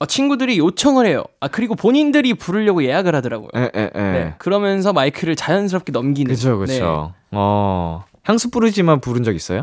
[0.00, 1.24] 어, 친구들이 요청을 해요.
[1.40, 3.48] 아, 그리고 본인들이 부르려고 예약을 하더라고요.
[3.54, 4.00] 에, 에, 에.
[4.00, 4.34] 네.
[4.38, 6.32] 그러면서 마이크를 자연스럽게 넘기는.
[6.32, 6.74] 그죠, 네.
[6.74, 7.14] 그죠.
[7.32, 8.04] 어.
[8.22, 9.62] 향수 뿌리지 마 부른 적 있어요?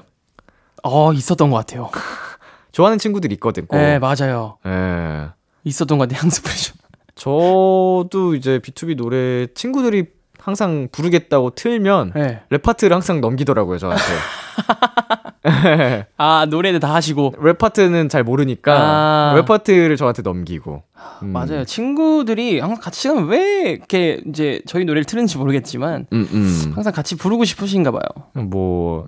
[0.84, 1.90] 어, 있었던 것 같아요.
[2.74, 3.78] 좋아하는 친구들 있거든, 꼭.
[3.78, 4.58] 네, 맞아요.
[4.66, 5.30] 예.
[5.64, 6.24] 있었던 것 같아요.
[6.24, 6.74] 향수 뿌리죠.
[7.16, 12.42] 저도 이제 B2B 노래 친구들이 항상 부르겠다고 틀면 네.
[12.50, 14.04] 랩 파트를 항상 넘기더라고요, 저한테.
[16.18, 17.36] 아, 노래는 다 하시고.
[17.42, 19.34] 랩 파트는 잘 모르니까 아.
[19.36, 20.84] 랩 파트를 저한테 넘기고.
[21.24, 21.28] 음.
[21.30, 21.64] 맞아요.
[21.66, 26.72] 친구들이 항상 같이 가면 왜 이렇게 이제 저희 노래를 틀는지 모르겠지만 음, 음.
[26.74, 28.02] 항상 같이 부르고 싶으신가 봐요.
[28.34, 29.08] 뭐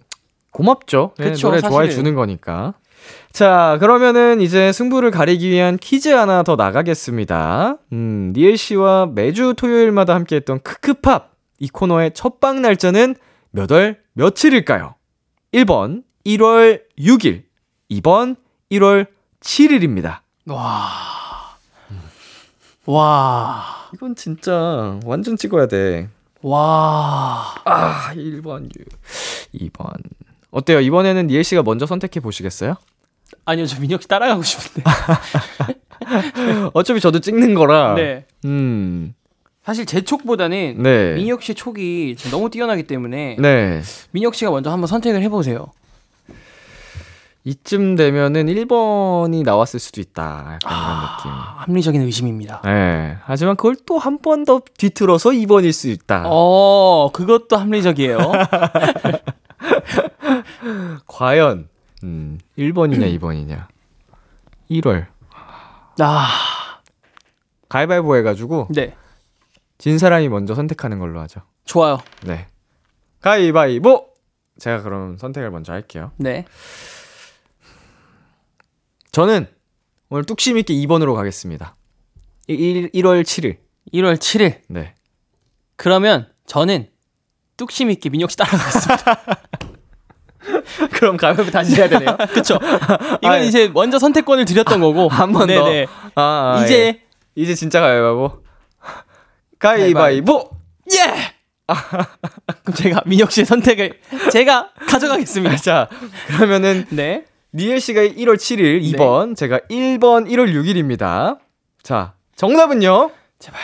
[0.52, 1.12] 고맙죠.
[1.17, 1.89] 네, 그쵸, 노래 좋아해.
[1.89, 2.73] 주는 거니까.
[3.32, 7.78] 자, 그러면은 이제 승부를 가리기 위한 퀴즈 하나 더 나가겠습니다.
[7.93, 13.15] 음, 니엘 씨와 매주 토요일마다 함께했던 크크팝 이 코너의 첫 방 날짜는
[13.52, 14.95] 몇 월 며칠일까요?
[15.54, 17.44] 1번 1월 6일,
[17.90, 18.36] 2번
[18.70, 19.08] 1월
[19.40, 20.20] 7일입니다.
[20.48, 20.90] 와.
[22.86, 23.90] 와.
[23.94, 26.10] 이건 진짜 완전 찍어야 돼.
[26.42, 27.56] 와.
[27.63, 29.94] 아, 1번 6, 2번.
[30.52, 30.82] 어때요?
[30.82, 32.76] 이번에는 니엘 씨가 먼저 선택해 보시겠어요?
[33.46, 34.84] 아니요, 저 민혁 씨 따라가고 싶은데.
[36.74, 37.96] 어차피 저도 찍는 거라.
[37.96, 38.26] 네.
[38.44, 39.13] 음.
[39.63, 41.16] 사실 제 촉보다는 네.
[41.16, 43.82] 민혁 씨의 촉이 너무 뛰어나기 때문에 네.
[44.12, 45.68] 민혁 씨가 먼저 한번 선택을 해보세요.
[47.51, 50.57] 이쯤 되면은 1번이 나왔을 수도 있다.
[50.62, 51.31] 약간 이런 느낌.
[51.31, 52.62] 아, 합리적인 의심입니다.
[52.65, 53.17] 네.
[53.23, 56.23] 하지만 그걸 또 한 번 더 뒤틀어서 2번일 수 있다.
[56.25, 58.17] 어, 그것도 합리적이에요.
[61.07, 61.69] 과연
[62.03, 63.65] 음, 1번이냐 2번이냐.
[64.69, 65.07] 1월.
[65.99, 66.27] 아,
[67.69, 68.95] 가위바위보 해가지고 네.
[69.77, 71.41] 진 사람이 먼저 선택하는 걸로 하죠.
[71.63, 71.97] 좋아요.
[72.23, 72.47] 네.
[73.21, 74.07] 가위바위보!
[74.60, 76.12] 제가 그럼 선택을 먼저 할게요.
[76.17, 76.45] 네.
[79.17, 79.47] 저는
[80.10, 81.75] 오늘 뚝심 있게 2번으로 가겠습니다.
[82.45, 83.58] 1, 1월 7일.
[83.91, 84.60] 1월 7일.
[84.67, 84.93] 네.
[85.75, 86.88] 그러면 저는
[87.58, 89.25] 뚝심 있게 민혁 씨 따라가겠습니다.
[90.93, 92.15] 그럼 가위바위보 다시 해야 되네요.
[92.32, 92.60] 그쵸?
[93.23, 95.08] 이건 아, 이제 먼저 선택권을 드렸던 거고.
[95.10, 95.65] 한 번 더.
[96.13, 97.01] 아, 아, 이제, 예.
[97.34, 98.43] 이제 진짜 가위바위보.
[99.58, 100.49] 가위바위보.
[100.93, 101.34] 예!
[101.65, 103.99] 그럼 제가 민혁 씨의 선택을
[104.32, 105.56] 제가 가져가겠습니다.
[105.56, 105.89] 자,
[106.27, 107.25] 그러면은 네.
[107.58, 111.39] 니엘 씨가 1월 7일 2번, 제가 1번 1월 6일입니다.
[111.82, 113.10] 자, 정답은요?
[113.39, 113.60] 제발.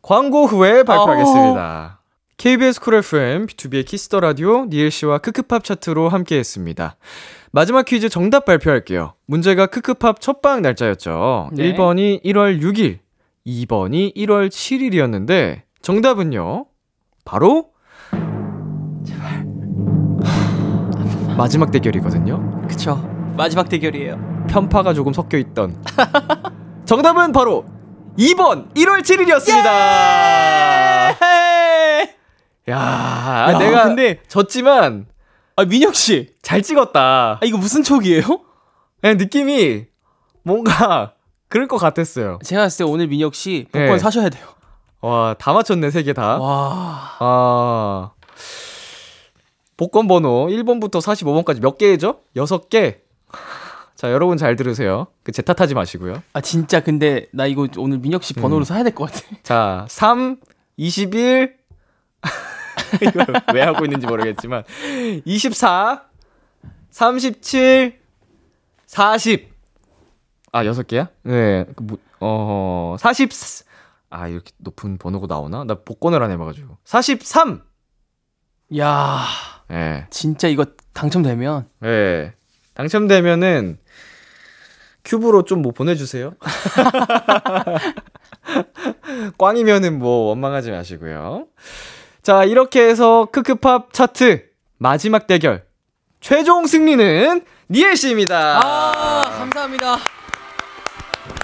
[0.00, 2.00] 광고 후에 발표하겠습니다.
[2.36, 6.96] KBS 쿨 FM, 비투비의 키스 더 라디오, 니엘 씨와 크크팝 차트로 함께 했습니다.
[7.50, 9.14] 마지막 퀴즈 정답 발표할게요.
[9.26, 11.50] 문제가 크크팝 첫방 날짜였죠.
[11.54, 11.72] 네.
[11.72, 13.00] 1번이 1월 6일,
[13.44, 16.66] 2번이 1월 7일이었는데, 정답은요?
[17.24, 17.70] 바로?
[21.38, 22.62] 마지막 대결이거든요.
[22.68, 22.96] 그쵸.
[23.36, 24.46] 마지막 대결이에요.
[24.50, 25.80] 편파가 조금 섞여 있던.
[26.84, 27.64] 정답은 바로
[28.18, 29.64] 2번 1월 7일이었습니다.
[32.70, 32.76] 야,
[33.52, 35.06] 야, 내가 근데- 졌지만
[35.56, 36.34] 아, 민혁 씨.
[36.42, 37.38] 잘 찍었다.
[37.40, 38.22] 아, 이거 무슨 촉이에요?
[39.00, 39.84] 그냥 느낌이
[40.42, 41.12] 뭔가
[41.48, 42.38] 그럴 것 같았어요.
[42.44, 43.98] 제가 봤을 때 오늘 민혁 씨 복권 네.
[43.98, 44.44] 사셔야 돼요.
[45.00, 46.36] 와, 다 맞췄네, 세 개 다.
[46.38, 47.12] 와.
[47.20, 48.10] 아.
[49.78, 52.20] 복권 번호 1번부터 45번까지 몇 개죠?
[52.36, 52.98] 6개.
[53.94, 55.06] 자, 여러분 잘 들으세요.
[55.22, 56.22] 그 제 탓하지 마시고요.
[56.34, 59.24] 아 진짜 근데 나 이거 오늘 민혁 씨 번호로 사야 될 것 같아.
[59.42, 60.36] 자, 3,
[60.76, 61.56] 21,
[63.02, 64.64] 이걸 왜 하고 있는지 모르겠지만,
[65.24, 66.04] 24,
[66.90, 67.98] 37,
[68.86, 69.48] 40.
[70.52, 71.08] 아, 6개야?
[71.24, 71.66] 네.
[71.76, 73.30] 그 뭐, 어, 40,
[74.10, 75.64] 아, 이렇게 높은 번호가 나오나?
[75.64, 76.78] 나 복권을 안 해봐가지고.
[76.84, 77.62] 43!
[78.78, 79.18] 야
[79.70, 79.74] 예.
[79.74, 80.06] 네.
[80.10, 82.32] 진짜 이거 당첨되면 네.
[82.74, 83.78] 당첨되면은,
[85.04, 86.34] 큐브로 좀 뭐 보내주세요.
[89.38, 91.46] 꽝이면은 뭐 원망하지 마시고요.
[92.22, 94.44] 자, 이렇게 해서 크크팝 차트
[94.78, 95.64] 마지막 대결
[96.20, 98.60] 최종 승리는 니엘 씨입니다.
[98.62, 99.96] 아 감사합니다.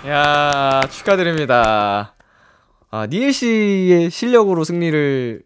[0.08, 2.14] 야, 축하드립니다.
[2.90, 5.42] 아, 니엘 씨의 실력으로 승리를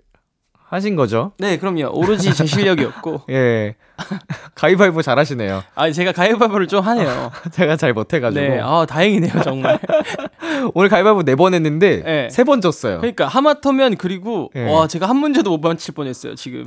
[0.70, 1.32] 하신 거죠?
[1.38, 3.74] 네 그럼요 오로지 제 실력이었고 예.
[4.54, 5.62] 가위바위보 잘 하시네요.
[5.74, 7.30] 아 제가 가위바위보를 좀 하네요.
[7.52, 8.40] 제가 잘 못해가지고.
[8.40, 9.78] 네, 아 다행이네요 정말.
[10.74, 12.28] 오늘 가위바위보 네 번 했는데 네.
[12.30, 12.98] 세번 졌어요.
[12.98, 14.70] 그러니까 하마터면 그리고 네.
[14.72, 16.66] 와 제가 한 문제도 못 맞힐 뻔 했어요 지금.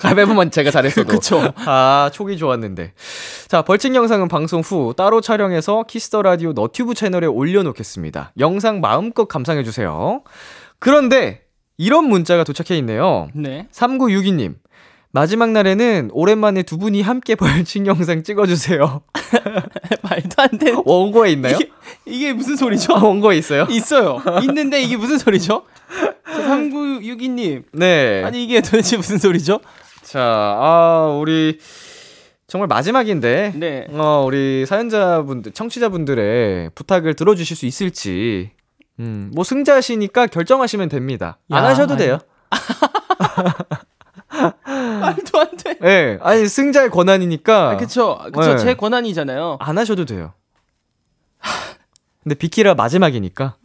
[0.00, 1.08] 가위바위보만 제가 잘했어도.
[1.08, 1.52] 그쵸.
[1.66, 2.92] 아, 촉이 좋았는데.
[3.48, 8.32] 자, 벌칙 영상은 방송 후 따로 촬영해서 키스 더 라디오 너튜브 채널에 올려놓겠습니다.
[8.38, 10.22] 영상 마음껏 감상해주세요.
[10.78, 11.42] 그런데
[11.78, 13.28] 이런 문자가 도착해 있네요.
[13.34, 13.68] 네.
[13.72, 14.56] 3962님.
[15.10, 19.00] 마지막 날에는 오랜만에 두 분이 함께 벌칙 영상 찍어주세요.
[20.02, 20.74] 말도 안 돼.
[20.84, 21.54] 원고에 있나요?
[21.54, 21.70] 이게,
[22.04, 22.94] 이게 무슨 소리죠?
[22.94, 23.66] 아, 원고에 있어요?
[23.70, 24.20] 있어요.
[24.42, 25.64] 있는데 이게 무슨 소리죠?
[26.26, 27.64] 3962님.
[27.72, 28.22] 네.
[28.24, 29.60] 아니 이게 도대체 무슨 소리죠?
[30.02, 31.58] 자, 아, 우리
[32.46, 33.86] 정말 마지막인데, 네.
[33.90, 38.50] 어, 우리 사연자분들, 청취자분들의 부탁을 들어주실 수 있을지,
[39.00, 41.38] 음, 뭐 승자시니까 결정하시면 됩니다.
[41.50, 42.04] 안 야, 하셔도 아니.
[42.04, 42.18] 돼요.
[44.66, 45.70] 말도 안 돼.
[45.82, 48.18] 예, 네, 아니 승자의 권한이니까 아, 그쵸.
[48.32, 48.54] 그쵸.
[48.54, 48.58] 네.
[48.58, 49.58] 제 권한이잖아요.
[49.60, 50.32] 안 하셔도 돼요.
[52.22, 53.56] 근데 비키라 마지막이니까,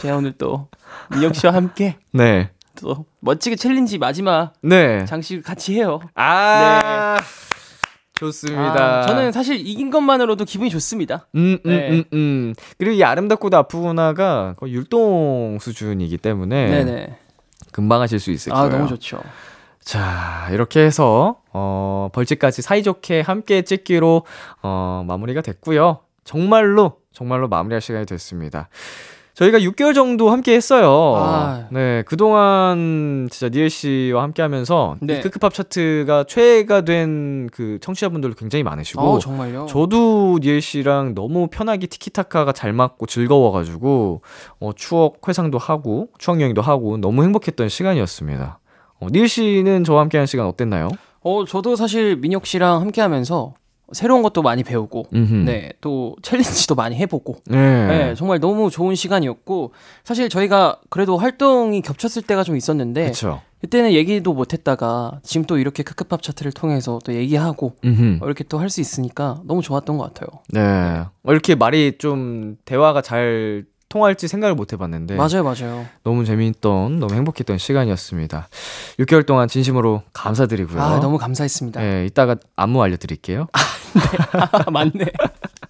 [0.00, 0.68] 제가 오늘 또
[1.12, 6.00] 민혁 씨와 함께 네, 또 멋지게 챌린지 마지막 네, 장식 같이 해요.
[6.14, 7.18] 아,
[8.18, 9.00] 좋습니다.
[9.00, 11.26] 아, 저는 사실 이긴 것만으로도 기분이 좋습니다.
[11.34, 11.90] 음, 음, 네.
[11.90, 12.54] 음, 음.
[12.76, 17.18] 그리고 이 아름답고도 아프구나가 거의 율동 수준이기 때문에 네네.
[17.72, 18.72] 금방 하실 수 있을 아 거예요.
[18.72, 19.20] 너무 좋죠.
[19.80, 24.24] 자, 이렇게 해서 어, 벌칙까지 사이좋게 함께 찍기로
[24.62, 26.00] 어, 마무리가 됐고요.
[26.24, 28.68] 정말로 정말로 마무리할 시간이 됐습니다.
[29.38, 31.14] 저희가 6개월 정도 함께 했어요.
[31.16, 31.66] 아.
[31.70, 35.18] 네, 그동안 진짜 니엘 씨와 함께 하면서 네.
[35.18, 39.66] 이 크크팝 차트가 최애가 된 그 청취자분들도 굉장히 많으시고 어 정말요.
[39.66, 44.22] 저도 니엘 씨랑 너무 편하게 티키타카가 잘 맞고 즐거워 가지고
[44.60, 48.58] 어, 추억 회상도 하고 추억 여행도 하고 너무 행복했던 시간이었습니다.
[49.00, 50.88] 어, 니엘 씨는 저와 함께 한 시간 어땠나요?
[51.20, 53.54] 어 저도 사실 민혁 씨랑 함께 하면서
[53.92, 55.06] 새로운 것도 많이 배우고.
[55.12, 57.86] 네 또 챌린지도 많이 해보고, 네.
[57.86, 59.72] 네 정말 너무 좋은 시간이었고
[60.04, 63.40] 사실 저희가 그래도 활동이 겹쳤을 때가 좀 있었는데 그쵸.
[63.60, 68.18] 그때는 얘기도 못했다가 지금 또 이렇게 크크팝 차트를 통해서 또 얘기하고 음흠.
[68.22, 70.40] 어, 이렇게 또 할 수 있으니까 너무 좋았던 것 같아요.
[70.50, 70.60] 네.
[71.22, 75.86] 어, 이렇게 말이 좀 대화가 잘 통할지 생각을 못 해봤는데 맞아요, 맞아요.
[76.04, 78.48] 너무 재미있던 너무 행복했던 시간이었습니다.
[79.00, 80.80] 6개월 동안 진심으로 감사드리고요.
[80.80, 81.80] 아 너무 감사했습니다.
[81.80, 83.48] 네, 이따가 안무 알려드릴게요.
[83.52, 85.06] 아, 맞네.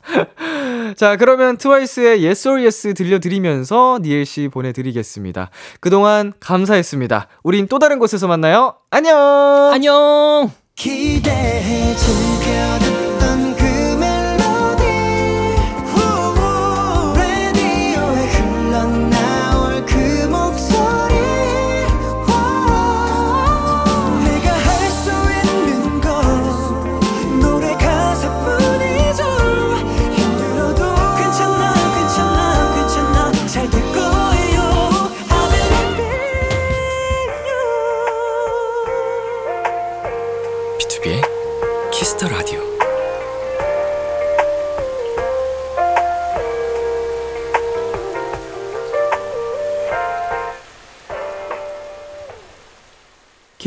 [0.97, 5.51] 자, 그러면 트와이스의 Yes or Yes 들려드리면서 니엘 씨 보내드리겠습니다.
[5.81, 7.29] 그동안 감사했습니다.
[7.43, 8.75] 우린 또 다른 곳에서 만나요.
[8.91, 9.17] 안녕!
[9.73, 10.51] 안녕.
[10.75, 12.88] 기대해 즐겨듣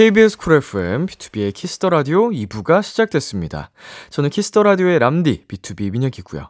[0.02, 3.70] KBS 쿨 FM, 비투비의 키스 더 라디오 2부가 시작됐습니다.
[4.10, 6.50] 저는 키스 더 라디오의 람디, B2B 민혁이고요.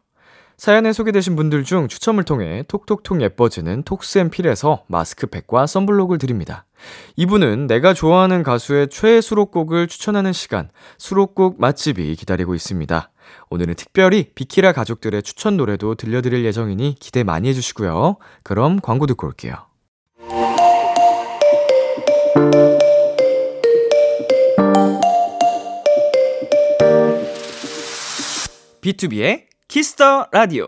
[0.55, 6.63] 사연에 소개되신 분들 중 추첨을 통해 톡톡톡 예뻐지는 톡스앤필에서 마스크팩과 썬블록을 드립니다.
[7.17, 13.11] 2부는 내가 좋아하는 가수의 최애 수록곡을 추천하는 시간, 수록곡 맛집이 기다리고 있습니다.
[13.49, 18.15] 오늘은 특별히 비키라 가족들의 추천 노래도 들려드릴 예정이니 기대 많이 해주시고요.
[18.43, 19.70] 그럼 광고 듣고 올게요.
[28.83, 30.67] B2B의 키스터 라디오.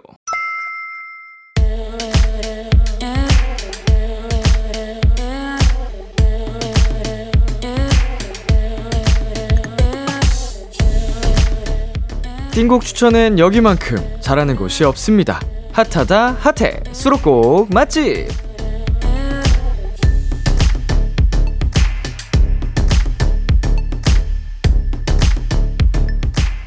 [12.51, 15.41] 띵곡 추천은 여기만큼 잘하는 곳이 없습니다.
[15.72, 18.28] 핫하다 핫해 수록곡 맛집.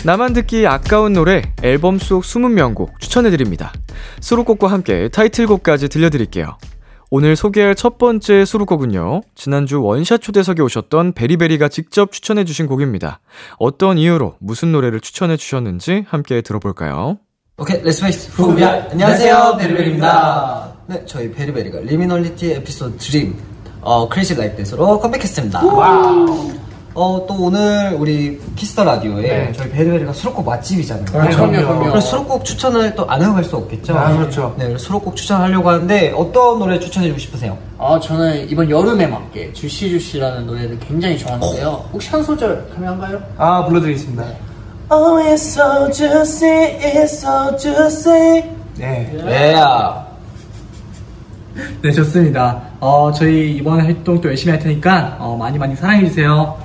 [0.07, 3.73] 나만 듣기 아까운 노래 앨범 속 숨은 명곡 추천해드립니다.
[4.21, 6.59] 수록곡과 함께 타이틀곡까지 들려드릴게요.
[7.11, 9.23] 오늘 소개할 첫 번째 수록곡은요.
[9.35, 13.19] 지난주 원샷 초대석에 오셨던 베리베리가 직접 추천해주신 곡입니다.
[13.59, 17.19] 어떤 이유로 무슨 노래를 추천해주셨는지 함께 들어볼까요?
[17.59, 18.91] 오케이, Let's face 후비야.
[18.93, 20.73] 안녕하세요, 베리베리입니다.
[20.87, 23.37] 네, 저희 베리베리가 Liminality 에피소드 Dream,
[23.81, 25.63] 어, Crazy Like That으로 컴백했습니다.
[26.99, 31.05] 어, 또 오늘 우리 키스 더 라디오에 저희 베리베리가 수록곡 맛집이잖아요.
[31.05, 31.91] 그럼요, 그럼요.
[31.91, 33.95] 그래서 수록곡 추천을 또 안 하고 갈 수 없겠죠?
[33.97, 34.55] 아, 그렇죠.
[34.59, 37.59] 네, 그래서 수록곡 추천하려고 하는데 어떤 노래 추천해주고 싶으세요?
[37.79, 41.91] 아, 저는 이번 여름에 맞게 주시주시라는 노래를 굉장히 좋아하는데요.
[41.93, 43.21] 혹시 한 소절 가능한가요?
[43.37, 44.25] 아 불러드리겠습니다.
[44.91, 48.43] Oh, it's so juicy, it's so juicy.
[48.79, 49.55] 네, 네.
[51.83, 52.63] 네 좋습니다.
[52.81, 56.57] 어 저희 이번 활동 또 열심히 할 테니까 어, 많이 많이 사랑해 주세요.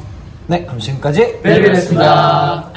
[0.48, 2.72] 네, 그럼 지금까지 베리베리였습니다.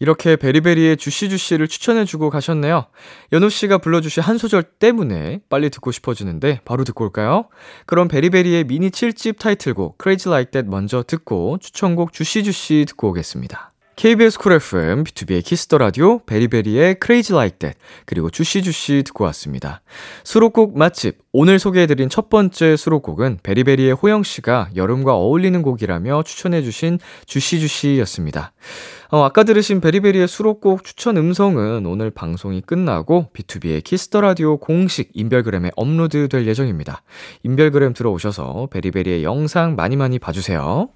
[0.00, 2.86] 이렇게 베리베리의 주시주시를 추천해주고 가셨네요.
[3.32, 7.48] 연호 씨가 불러주신 한 소절 때문에 빨리 듣고 싶어지는데 바로 듣고 올까요?
[7.84, 13.67] 그럼 베리베리의 미니 7집 타이틀곡 Crazy Like That 먼저 듣고 추천곡 주시주시 듣고 오겠습니다.
[13.98, 16.98] KBS 쿨 FM, 비투비의 키스 더 라디오, 베리베리의
[17.32, 19.80] Like That, 그리고 주시주시 듣고 왔습니다.
[20.22, 28.52] 수록곡 맛집, 오늘 소개해드린 첫 번째 수록곡은 베리베리의 호영씨가 여름과 어울리는 곡이라며 추천해주신 주시주시였습니다.
[29.10, 35.10] 어, 아까 들으신 베리베리의 수록곡 추천 음성은 오늘 방송이 끝나고 비투비의 키스 더 라디오 공식
[35.14, 37.02] 인별그램에 업로드 될 예정입니다.
[37.42, 40.88] 인별그램 들어오셔서 베리베리의 영상 많이 많이 봐주세요.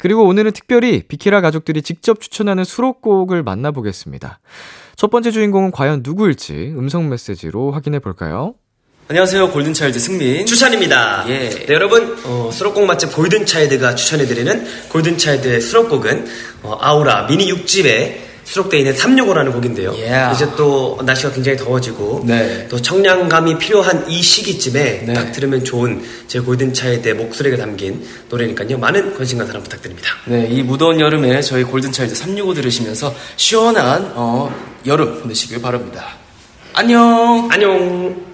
[0.00, 4.40] 그리고 오늘은 특별히 비키라 가족들이 직접 추천하는 수록곡을 만나보겠습니다.
[4.96, 8.54] 첫 번째 주인공은 과연 누구일지 음성 메시지로 확인해 볼까요?
[9.08, 11.50] 안녕하세요 골든차일드 승민 주찬입니다 예.
[11.50, 16.26] 네, 여러분 어, 수록곡 맛집 골든차일드가 추천해드리는 골든차일드의 수록곡은
[16.62, 20.28] 어, 아우라 미니 6집에 수록되어 있는 365라는 곡인데요 예.
[20.34, 22.66] 이제 또 날씨가 굉장히 더워지고 네.
[22.68, 25.12] 또 청량감이 필요한 이 시기쯤에 네.
[25.12, 30.98] 딱 들으면 좋은 제 골든차일드의 목소리가 담긴 노래니까요 많은 관심과 사랑 부탁드립니다 네, 이 무더운
[30.98, 34.52] 여름에 저희 골든차일드 365 들으시면서 시원한 어,
[34.86, 36.06] 여름 보내시길 바랍니다.
[36.74, 37.48] 안녕!
[37.50, 38.29] 안녕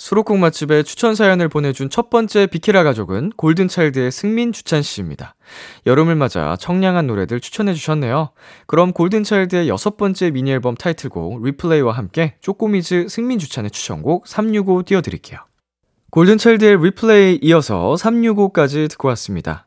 [0.00, 5.34] 수록곡 맛집에 추천 사연을 보내준 첫 번째 비키라 가족은 골든차일드의 승민 주찬 씨입니다.
[5.84, 8.30] 여름을 맞아 청량한 노래들 추천해 주셨네요.
[8.66, 15.49] 그럼 골든차일드의 여섯 번째 미니 앨범 타이틀곡 Replay와 함께 쪼꼬미즈 승민 주찬의 추천곡 365 띄워드릴게요.
[16.10, 19.64] 골든차일드의 리플레이 이어서 365까지 듣고 왔습니다.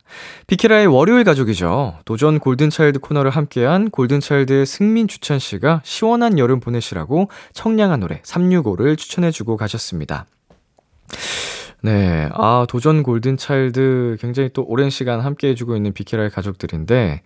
[0.48, 2.00] 비키라의 월요일 가족이죠.
[2.04, 9.56] 도전 골든차일드 코너를 함께한 골든차일드의 승민 주찬 씨가 시원한 여름 보내시라고 청량한 노래 365를 추천해주고
[9.56, 10.26] 가셨습니다.
[11.86, 17.24] 네, 아, 도전 골든 차일드 굉장히 또 오랜 시간 함께 해주고 있는 비키라의 가족들인데,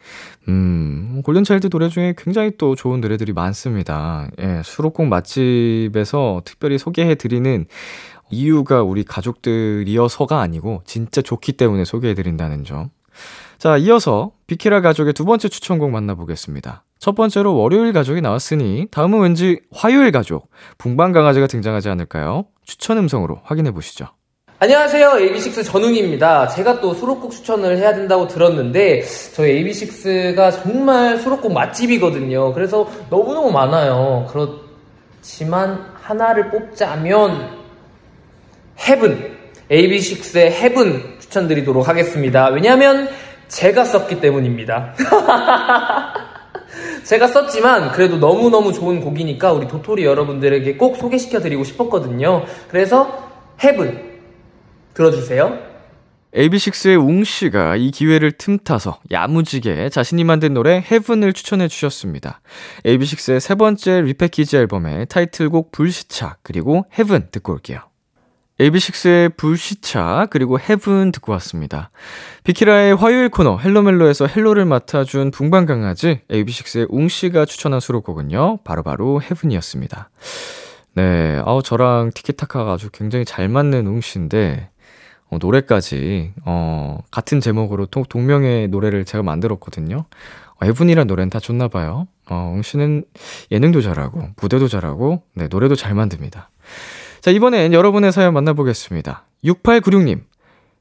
[0.48, 4.28] 음, 골든 차일드 노래 중에 굉장히 또 좋은 노래들이 많습니다.
[4.40, 7.68] 예, 수록곡 맛집에서 특별히 소개해드리는
[8.30, 12.90] 이유가 우리 가족들이어서가 아니고 진짜 좋기 때문에 소개해드린다는 점.
[13.58, 16.84] 자, 이어서 비키라 가족의 두 번째 추천곡 만나보겠습니다.
[17.00, 22.46] 첫 번째로 월요일 가족이 나왔으니 다음은 왠지 화요일 가족, 붕방 강아지가 등장하지 않을까요?
[22.66, 24.08] 추천 음성으로 확인해 보시죠.
[24.60, 25.10] 안녕하세요.
[25.10, 26.48] AB6IX 전웅입니다.
[26.48, 29.04] 제가 또 수록곡 추천을 해야 된다고 들었는데,
[29.36, 32.54] 저희 AB6IX가 정말 수록곡 맛집이거든요.
[32.54, 34.26] 그래서 너무너무 많아요.
[34.32, 37.57] 그렇지만 하나를 뽑자면,
[38.80, 39.38] Heaven.
[39.70, 42.48] AB6IX의 Heaven 추천드리도록 하겠습니다.
[42.48, 43.10] 왜냐하면
[43.48, 44.96] 제가 썼기 때문입니다.
[47.04, 52.46] 제가 썼지만 그래도 너무너무 좋은 곡이니까 우리 도토리 여러분들에게 꼭 소개시켜드리고 싶었거든요.
[52.70, 53.30] 그래서
[53.64, 54.20] Heaven
[54.94, 55.68] 들어주세요.
[56.36, 62.42] AB6IX의 웅씨가 이 기회를 틈타서 야무지게 자신이 만든 노래 Heaven을 추천해 주셨습니다.
[62.86, 67.80] AB6IX의 세 번째 리패키지 앨범의 타이틀곡 불시착 그리고 Heaven 듣고 올게요.
[68.60, 71.92] AB6IX의 불시착 그리고 Heaven 듣고 왔습니다.
[72.44, 78.60] 비키라의 화요일 코너 헬로멜로에서 헬로를 맡아준 붕방강아지 AB6IX의 웅씨가 추천한 수록곡은요.
[78.64, 80.10] 바로바로 Heaven이었습니다.
[80.96, 84.70] 네, 아우 저랑 티키타카가 아주 굉장히 잘 맞는 웅씨인데
[85.30, 90.06] 어, 노래까지, 어, 같은 제목으로 동, 동명의 노래를 제가 만들었거든요.
[90.56, 92.08] 어, 에분이란 노래는 다 좋나 봐요.
[92.30, 93.04] 어, 웅씨는
[93.52, 96.50] 예능도 잘하고, 무대도 잘하고, 네, 노래도 잘 만듭니다.
[97.28, 99.26] 자, 이번엔 여러분의 사연 만나보겠습니다.
[99.44, 100.22] 6896님.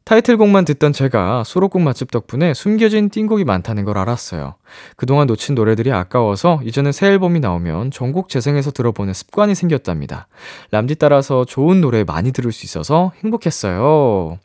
[0.05, 4.55] 타이틀곡만 듣던 제가 수록곡 맛집 덕분에 숨겨진 띵곡이 많다는 걸 알았어요.
[4.94, 10.28] 그동안 놓친 노래들이 아까워서 이제는 새 앨범이 나오면 전곡 재생해서 들어보는 습관이 생겼답니다.
[10.70, 14.38] 람디 따라서 좋은 노래 많이 들을 수 있어서 행복했어요.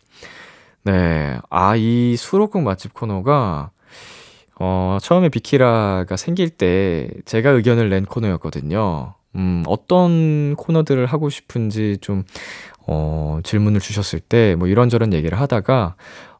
[0.85, 1.37] 네.
[1.51, 3.69] 아, 이 수록곡 맛집 코너가
[4.55, 9.13] 어, 처음에 비키라가 생길 때 제가 의견을 낸 코너였거든요.
[9.35, 12.23] 음, 어떤 코너들을 하고 싶은지 좀,
[12.87, 15.95] 어, 질문을 주셨을 때, 뭐 이런저런 얘기를 하다가,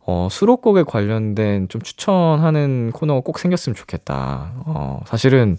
[0.05, 4.51] 어, 수록곡에 관련된 좀 추천하는 코너가 꼭 생겼으면 좋겠다.
[4.65, 5.57] 어, 사실은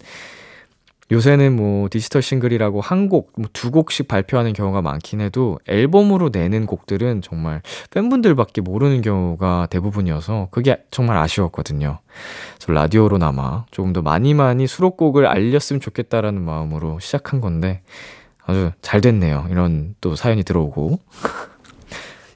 [1.12, 6.64] 요새는 뭐 디지털 싱글이라고 한 곡, 뭐 두 곡씩 발표하는 경우가 많긴 해도 앨범으로 내는
[6.66, 7.60] 곡들은 정말
[7.90, 11.98] 팬분들밖에 모르는 경우가 대부분이어서 그게 정말 아쉬웠거든요.
[12.56, 17.82] 그래서 라디오로나마 조금 더 많이 많이 수록곡을 알렸으면 좋겠다라는 마음으로 시작한 건데
[18.44, 19.46] 아주 잘 됐네요.
[19.50, 20.98] 이런 또 사연이 들어오고.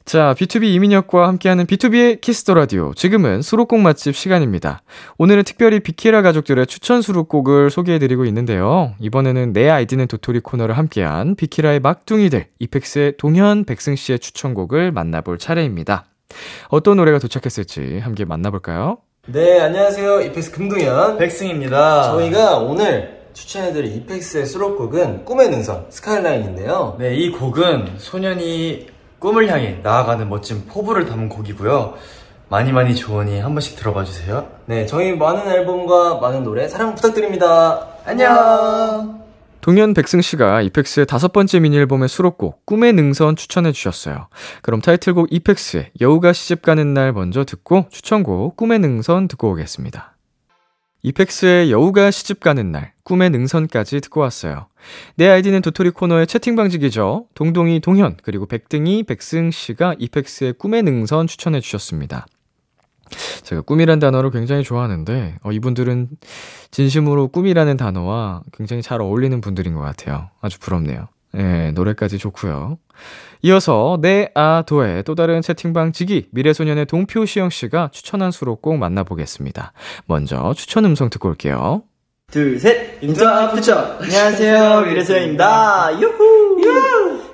[0.07, 2.94] 자, B2B 이민혁과 함께하는 B2B의 키스터 라디오.
[2.94, 4.82] 지금은 수록곡 맛집 시간입니다.
[5.18, 8.94] 오늘은 특별히 비키라 가족들의 추천 수록곡을 소개해드리고 있는데요.
[9.00, 16.04] 이번에는 내 아이디는 도토리 코너를 함께한 비키라의 막둥이들, 이펙스의 동현, 백승 씨의 추천곡을 만나볼 차례입니다.
[16.68, 18.98] 어떤 노래가 도착했을지 함께 만나볼까요?
[19.26, 20.20] 네, 안녕하세요.
[20.20, 22.12] 이펙스 금동현 백승입니다.
[22.12, 26.94] 저희가 오늘 추천해드릴 이펙스의 수록곡은 꿈의 능선 스카이라인인데요.
[27.00, 31.94] 네, 이 곡은 소년이 꿈을 향해 나아가는 멋진 포부를 담은 곡이고요.
[32.48, 34.48] 많이 많이 좋으니 한 번씩 들어봐 주세요.
[34.66, 37.88] 네, 저희 많은 앨범과 많은 노래 사랑 부탁드립니다.
[38.04, 39.24] 안녕.
[39.60, 44.28] 동현 백승 씨가 이펙스의 다섯 번째 미니 앨범의 수록곡 꿈의 능선 추천해 주셨어요.
[44.62, 50.15] 그럼 타이틀곡 이펙스의 여우가 시집 가는 날 먼저 듣고 추천곡 꿈의 능선 듣고 오겠습니다.
[51.07, 54.66] 이펙스의 여우가 시집 가는 날, 꿈의 능선까지 듣고 왔어요.
[55.14, 57.28] 내 아이디는 도토리 코너의 채팅 방식이죠.
[57.34, 62.26] 동동이 동현, 그리고 백등이 백승 씨가 이펙스의 꿈의 능선 추천해 주셨습니다.
[63.44, 66.09] 제가 꿈이란 단어를 굉장히 좋아하는데, 어, 이분들은
[66.72, 70.30] 진심으로 꿈이라는 단어와 굉장히 잘 어울리는 분들인 것 같아요.
[70.40, 71.07] 아주 부럽네요.
[71.37, 72.79] 예, 노래까지 좋고요.
[73.43, 79.72] 이어서 네아도의 또 다른 채팅방 지기 미래소년의 동표 시영 씨가 추천한 수록곡 만나보겠습니다.
[80.07, 81.83] 먼저 추천 음성 듣고 올게요.
[82.31, 82.99] 둘, 셋!
[83.03, 83.99] Into Future!
[84.01, 86.01] 안녕하세요, 미래소년입니다.
[86.01, 86.37] 유후!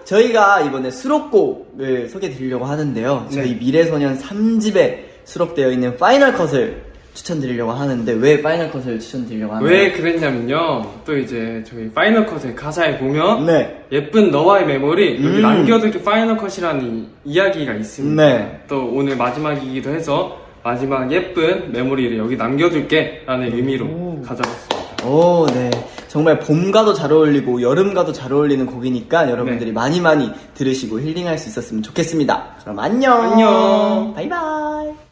[0.04, 3.28] 저희가 이번에 수록곡을 소개해 드리려고 하는데요.
[3.32, 9.68] 저희 미래소년 3집에 수록되어 있는 Final Cut을 추천드리려고 하는데 왜 Final Cut을 추천드리려고 하나요?
[9.68, 10.82] 왜 그랬냐면요.
[11.04, 13.84] 또 이제 저희 Final Cut의 가사에 보면 네.
[13.92, 15.42] 예쁜 너와의 메모리 여기 음.
[15.42, 18.22] 남겨둘게 Final Cut이라는 이- 이야기가 있습니다.
[18.24, 18.60] 네.
[18.68, 23.86] 또 오늘 마지막이기도 해서 마지막 예쁜 메모리를 여기 남겨둘게 라는 의미로
[24.24, 25.06] 가져왔습니다.
[25.06, 25.70] 오, 네.
[26.08, 29.72] 정말 봄과도 잘 어울리고 여름과도 잘 어울리는 곡이니까 여러분들이 네.
[29.72, 32.56] 많이 많이 들으시고 힐링할 수 있었으면 좋겠습니다.
[32.62, 33.32] 그럼 안녕!
[33.32, 34.12] 안녕.
[34.14, 35.11] 바이바이!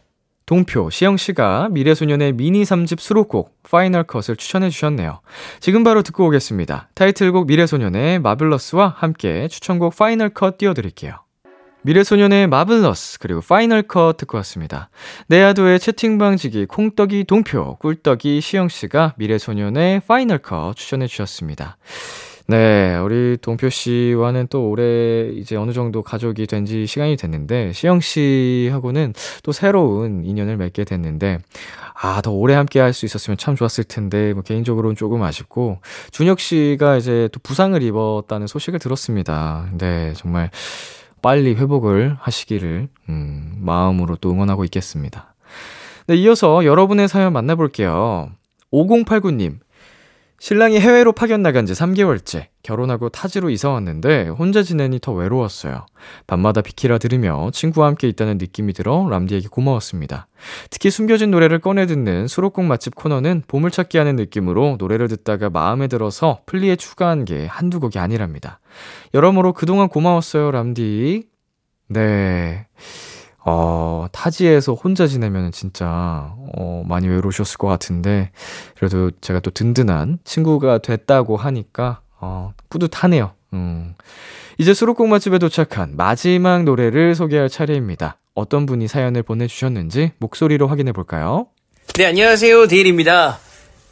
[0.50, 5.20] 동표 시영 씨가 미래소년의 미니 3집 수록곡 Final Cut을 추천해 주셨네요.
[5.60, 6.88] 지금 바로 듣고 오겠습니다.
[6.94, 11.14] 타이틀곡 미래소년의 Marvelous와 함께 추천곡 Final Cut 띄워드릴게요.
[11.82, 14.90] 미래소년의 Marvelous 그리고 Final Cut 듣고 왔습니다.
[15.28, 21.76] 네아도의 채팅방 지기 콩떡이 동표 꿀떡이 시영 씨가 미래소년의 Final Cut 추천해 주셨습니다.
[22.46, 28.00] 네, 우리 동표 씨와는 또 올해 이제 어느 정도 가족이 된 지 시간이 됐는데, 시영
[28.00, 31.38] 씨하고는 또 새로운 인연을 맺게 됐는데,
[32.02, 35.78] 아, 더 오래 함께 할 수 있었으면 참 좋았을 텐데, 뭐 개인적으로는 조금 아쉽고,
[36.10, 39.68] 준혁 씨가 이제 또 부상을 입었다는 소식을 들었습니다.
[39.78, 40.50] 네, 정말
[41.22, 45.34] 빨리 회복을 하시기를, 음, 마음으로 또 응원하고 있겠습니다.
[46.08, 48.30] 네, 이어서 여러분의 사연 만나볼게요.
[48.72, 49.58] 5089님,
[50.40, 52.46] 신랑이 해외로 파견 나간 지 3개월째.
[52.62, 55.84] 결혼하고 타지로 이사 왔는데 혼자 지내니 더 외로웠어요.
[56.26, 60.28] 밤마다 비키라 들으며 친구와 함께 있다는 느낌이 들어 람디에게 고마웠습니다.
[60.70, 66.40] 특히 숨겨진 노래를 꺼내 듣는 수록곡 맛집 코너는 보물찾기 하는 느낌으로 노래를 듣다가 마음에 들어서
[66.46, 68.60] 플리에 추가한 게 한두 곡이 아니랍니다.
[69.12, 71.24] 여러모로 그동안 고마웠어요, 람디.
[71.88, 72.66] 네.
[73.44, 78.30] 어, 타지에서 혼자 지내면 진짜, 어, 많이 외로우셨을 것 같은데,
[78.76, 83.32] 그래도 제가 또 든든한 친구가 됐다고 하니까, 어, 뿌듯하네요.
[83.54, 83.94] 음.
[84.58, 88.18] 이제 수록곡 맛집에 도착한 마지막 노래를 소개할 차례입니다.
[88.34, 91.46] 어떤 분이 사연을 보내주셨는지 목소리로 확인해 볼까요?
[91.94, 92.66] 네, 안녕하세요.
[92.68, 93.38] 데일입니다.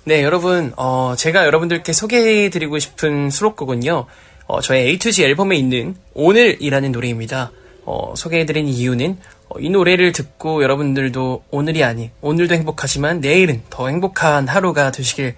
[0.05, 4.07] 네, 여러분, 어, 제가 여러분들께 소개해드리고 싶은 수록곡은요,
[4.47, 7.51] 어, 저의 A to Z 앨범에 있는 오늘이라는 노래입니다.
[7.85, 14.47] 어, 소개해드린 이유는 어, 이 노래를 듣고 여러분들도 오늘이 아닌 오늘도 행복하지만 내일은 더 행복한
[14.49, 15.35] 하루가 되시길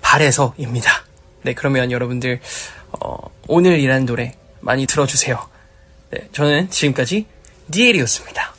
[0.00, 0.90] 바래서입니다.
[1.42, 2.40] 네, 그러면 여러분들
[3.00, 3.16] 어,
[3.48, 5.38] 오늘이라는 노래 많이 들어주세요.
[6.10, 7.26] 네, 저는 지금까지
[7.70, 8.54] 니엘이었습니다.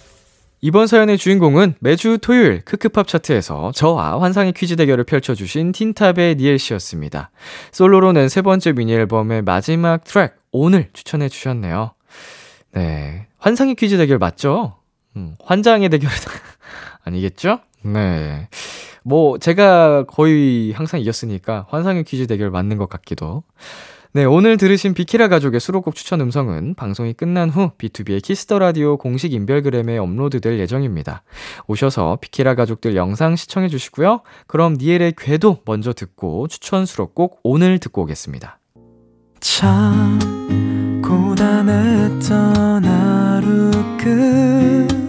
[0.62, 7.32] 이번 사연의 주인공은 매주 토요일 크크팝 차트에서 저와 환상의 퀴즈 대결을 펼쳐주신 틴탑의 니엘 씨였습니다.
[7.72, 11.94] 솔로로 낸 세 번째 미니 앨범의 마지막 트랙 오늘 추천해 주셨네요.
[12.74, 14.76] 네, 환상의 퀴즈 대결 맞죠?
[15.20, 16.10] 음, 환장의 대결
[17.04, 17.60] 아니겠죠?
[17.84, 18.48] 네.
[19.04, 23.44] 뭐 제가 거의 항상 이겼으니까 환상의 퀴즈 대결 맞는 것 같기도.
[24.12, 29.34] 네, 오늘 들으신 비키라 가족의 수록곡 추천 음성은 방송이 끝난 후 B2B의 키스터 라디오 공식
[29.34, 31.22] 인별그램에 업로드될 예정입니다.
[31.68, 34.22] 오셔서 비키라 가족들 영상 시청해 주시고요.
[34.48, 38.58] 그럼 니엘의 괴도 먼저 듣고 추천 수록곡 오늘 듣고 오겠습니다.
[39.42, 40.18] 참
[41.04, 45.09] 고단했던 하루 끝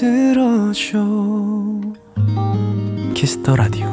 [0.00, 0.98] 들어줘
[3.14, 3.86] Kiss the Radio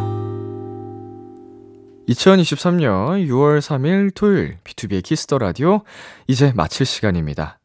[2.10, 5.82] 2023년 6월 3일 토요일 B2B의 키스터 라디오
[6.28, 7.60] 이제 마칠 시간입니다.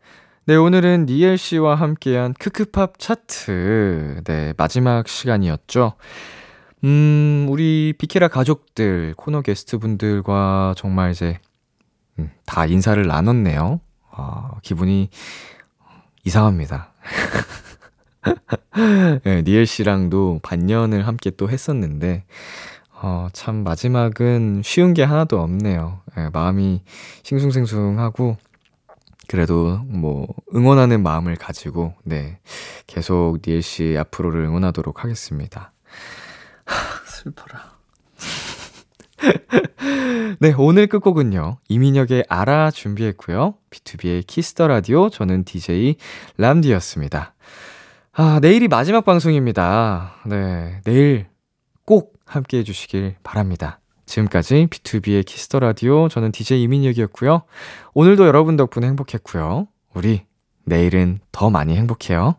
[0.44, 4.20] 네, 오늘은 니엘 씨와 함께한 크크팝 차트.
[4.26, 5.94] 네, 마지막 시간이었죠.
[6.84, 11.38] 음, 우리 비키라 가족들, 코너 게스트분들과 정말 이제,
[12.18, 13.80] 음, 다 인사를 나눴네요.
[14.10, 15.08] 아, 기분이
[16.24, 16.92] 이상합니다.
[19.24, 22.24] 네, 니엘 씨랑도 반년을 함께 또 했었는데,
[22.92, 26.00] 어, 참, 마지막은 쉬운 게 하나도 없네요.
[26.16, 26.82] 네, 마음이
[27.22, 28.36] 싱숭생숭하고,
[29.28, 32.38] 그래도 뭐, 응원하는 마음을 가지고, 네,
[32.86, 35.72] 계속 니엘 씨 앞으로를 응원하도록 하겠습니다.
[37.06, 37.76] 슬퍼라.
[40.40, 41.58] 네, 오늘 끝곡은요.
[41.68, 43.54] 이민혁의 알아 준비했고요.
[43.70, 45.96] B2B의 키스터 라디오 저는 DJ
[46.36, 47.35] 람디였습니다.
[48.18, 50.14] 아, 내일이 마지막 방송입니다.
[50.24, 51.26] 네, 내일
[51.84, 53.78] 꼭 함께 해주시길 바랍니다.
[54.06, 57.42] 지금까지 B2B의 키스터 라디오 저는 DJ 이민혁이었고요.
[57.92, 59.68] 오늘도 여러분 덕분에 행복했고요.
[59.92, 60.22] 우리
[60.64, 62.36] 내일은 더 많이 행복해요.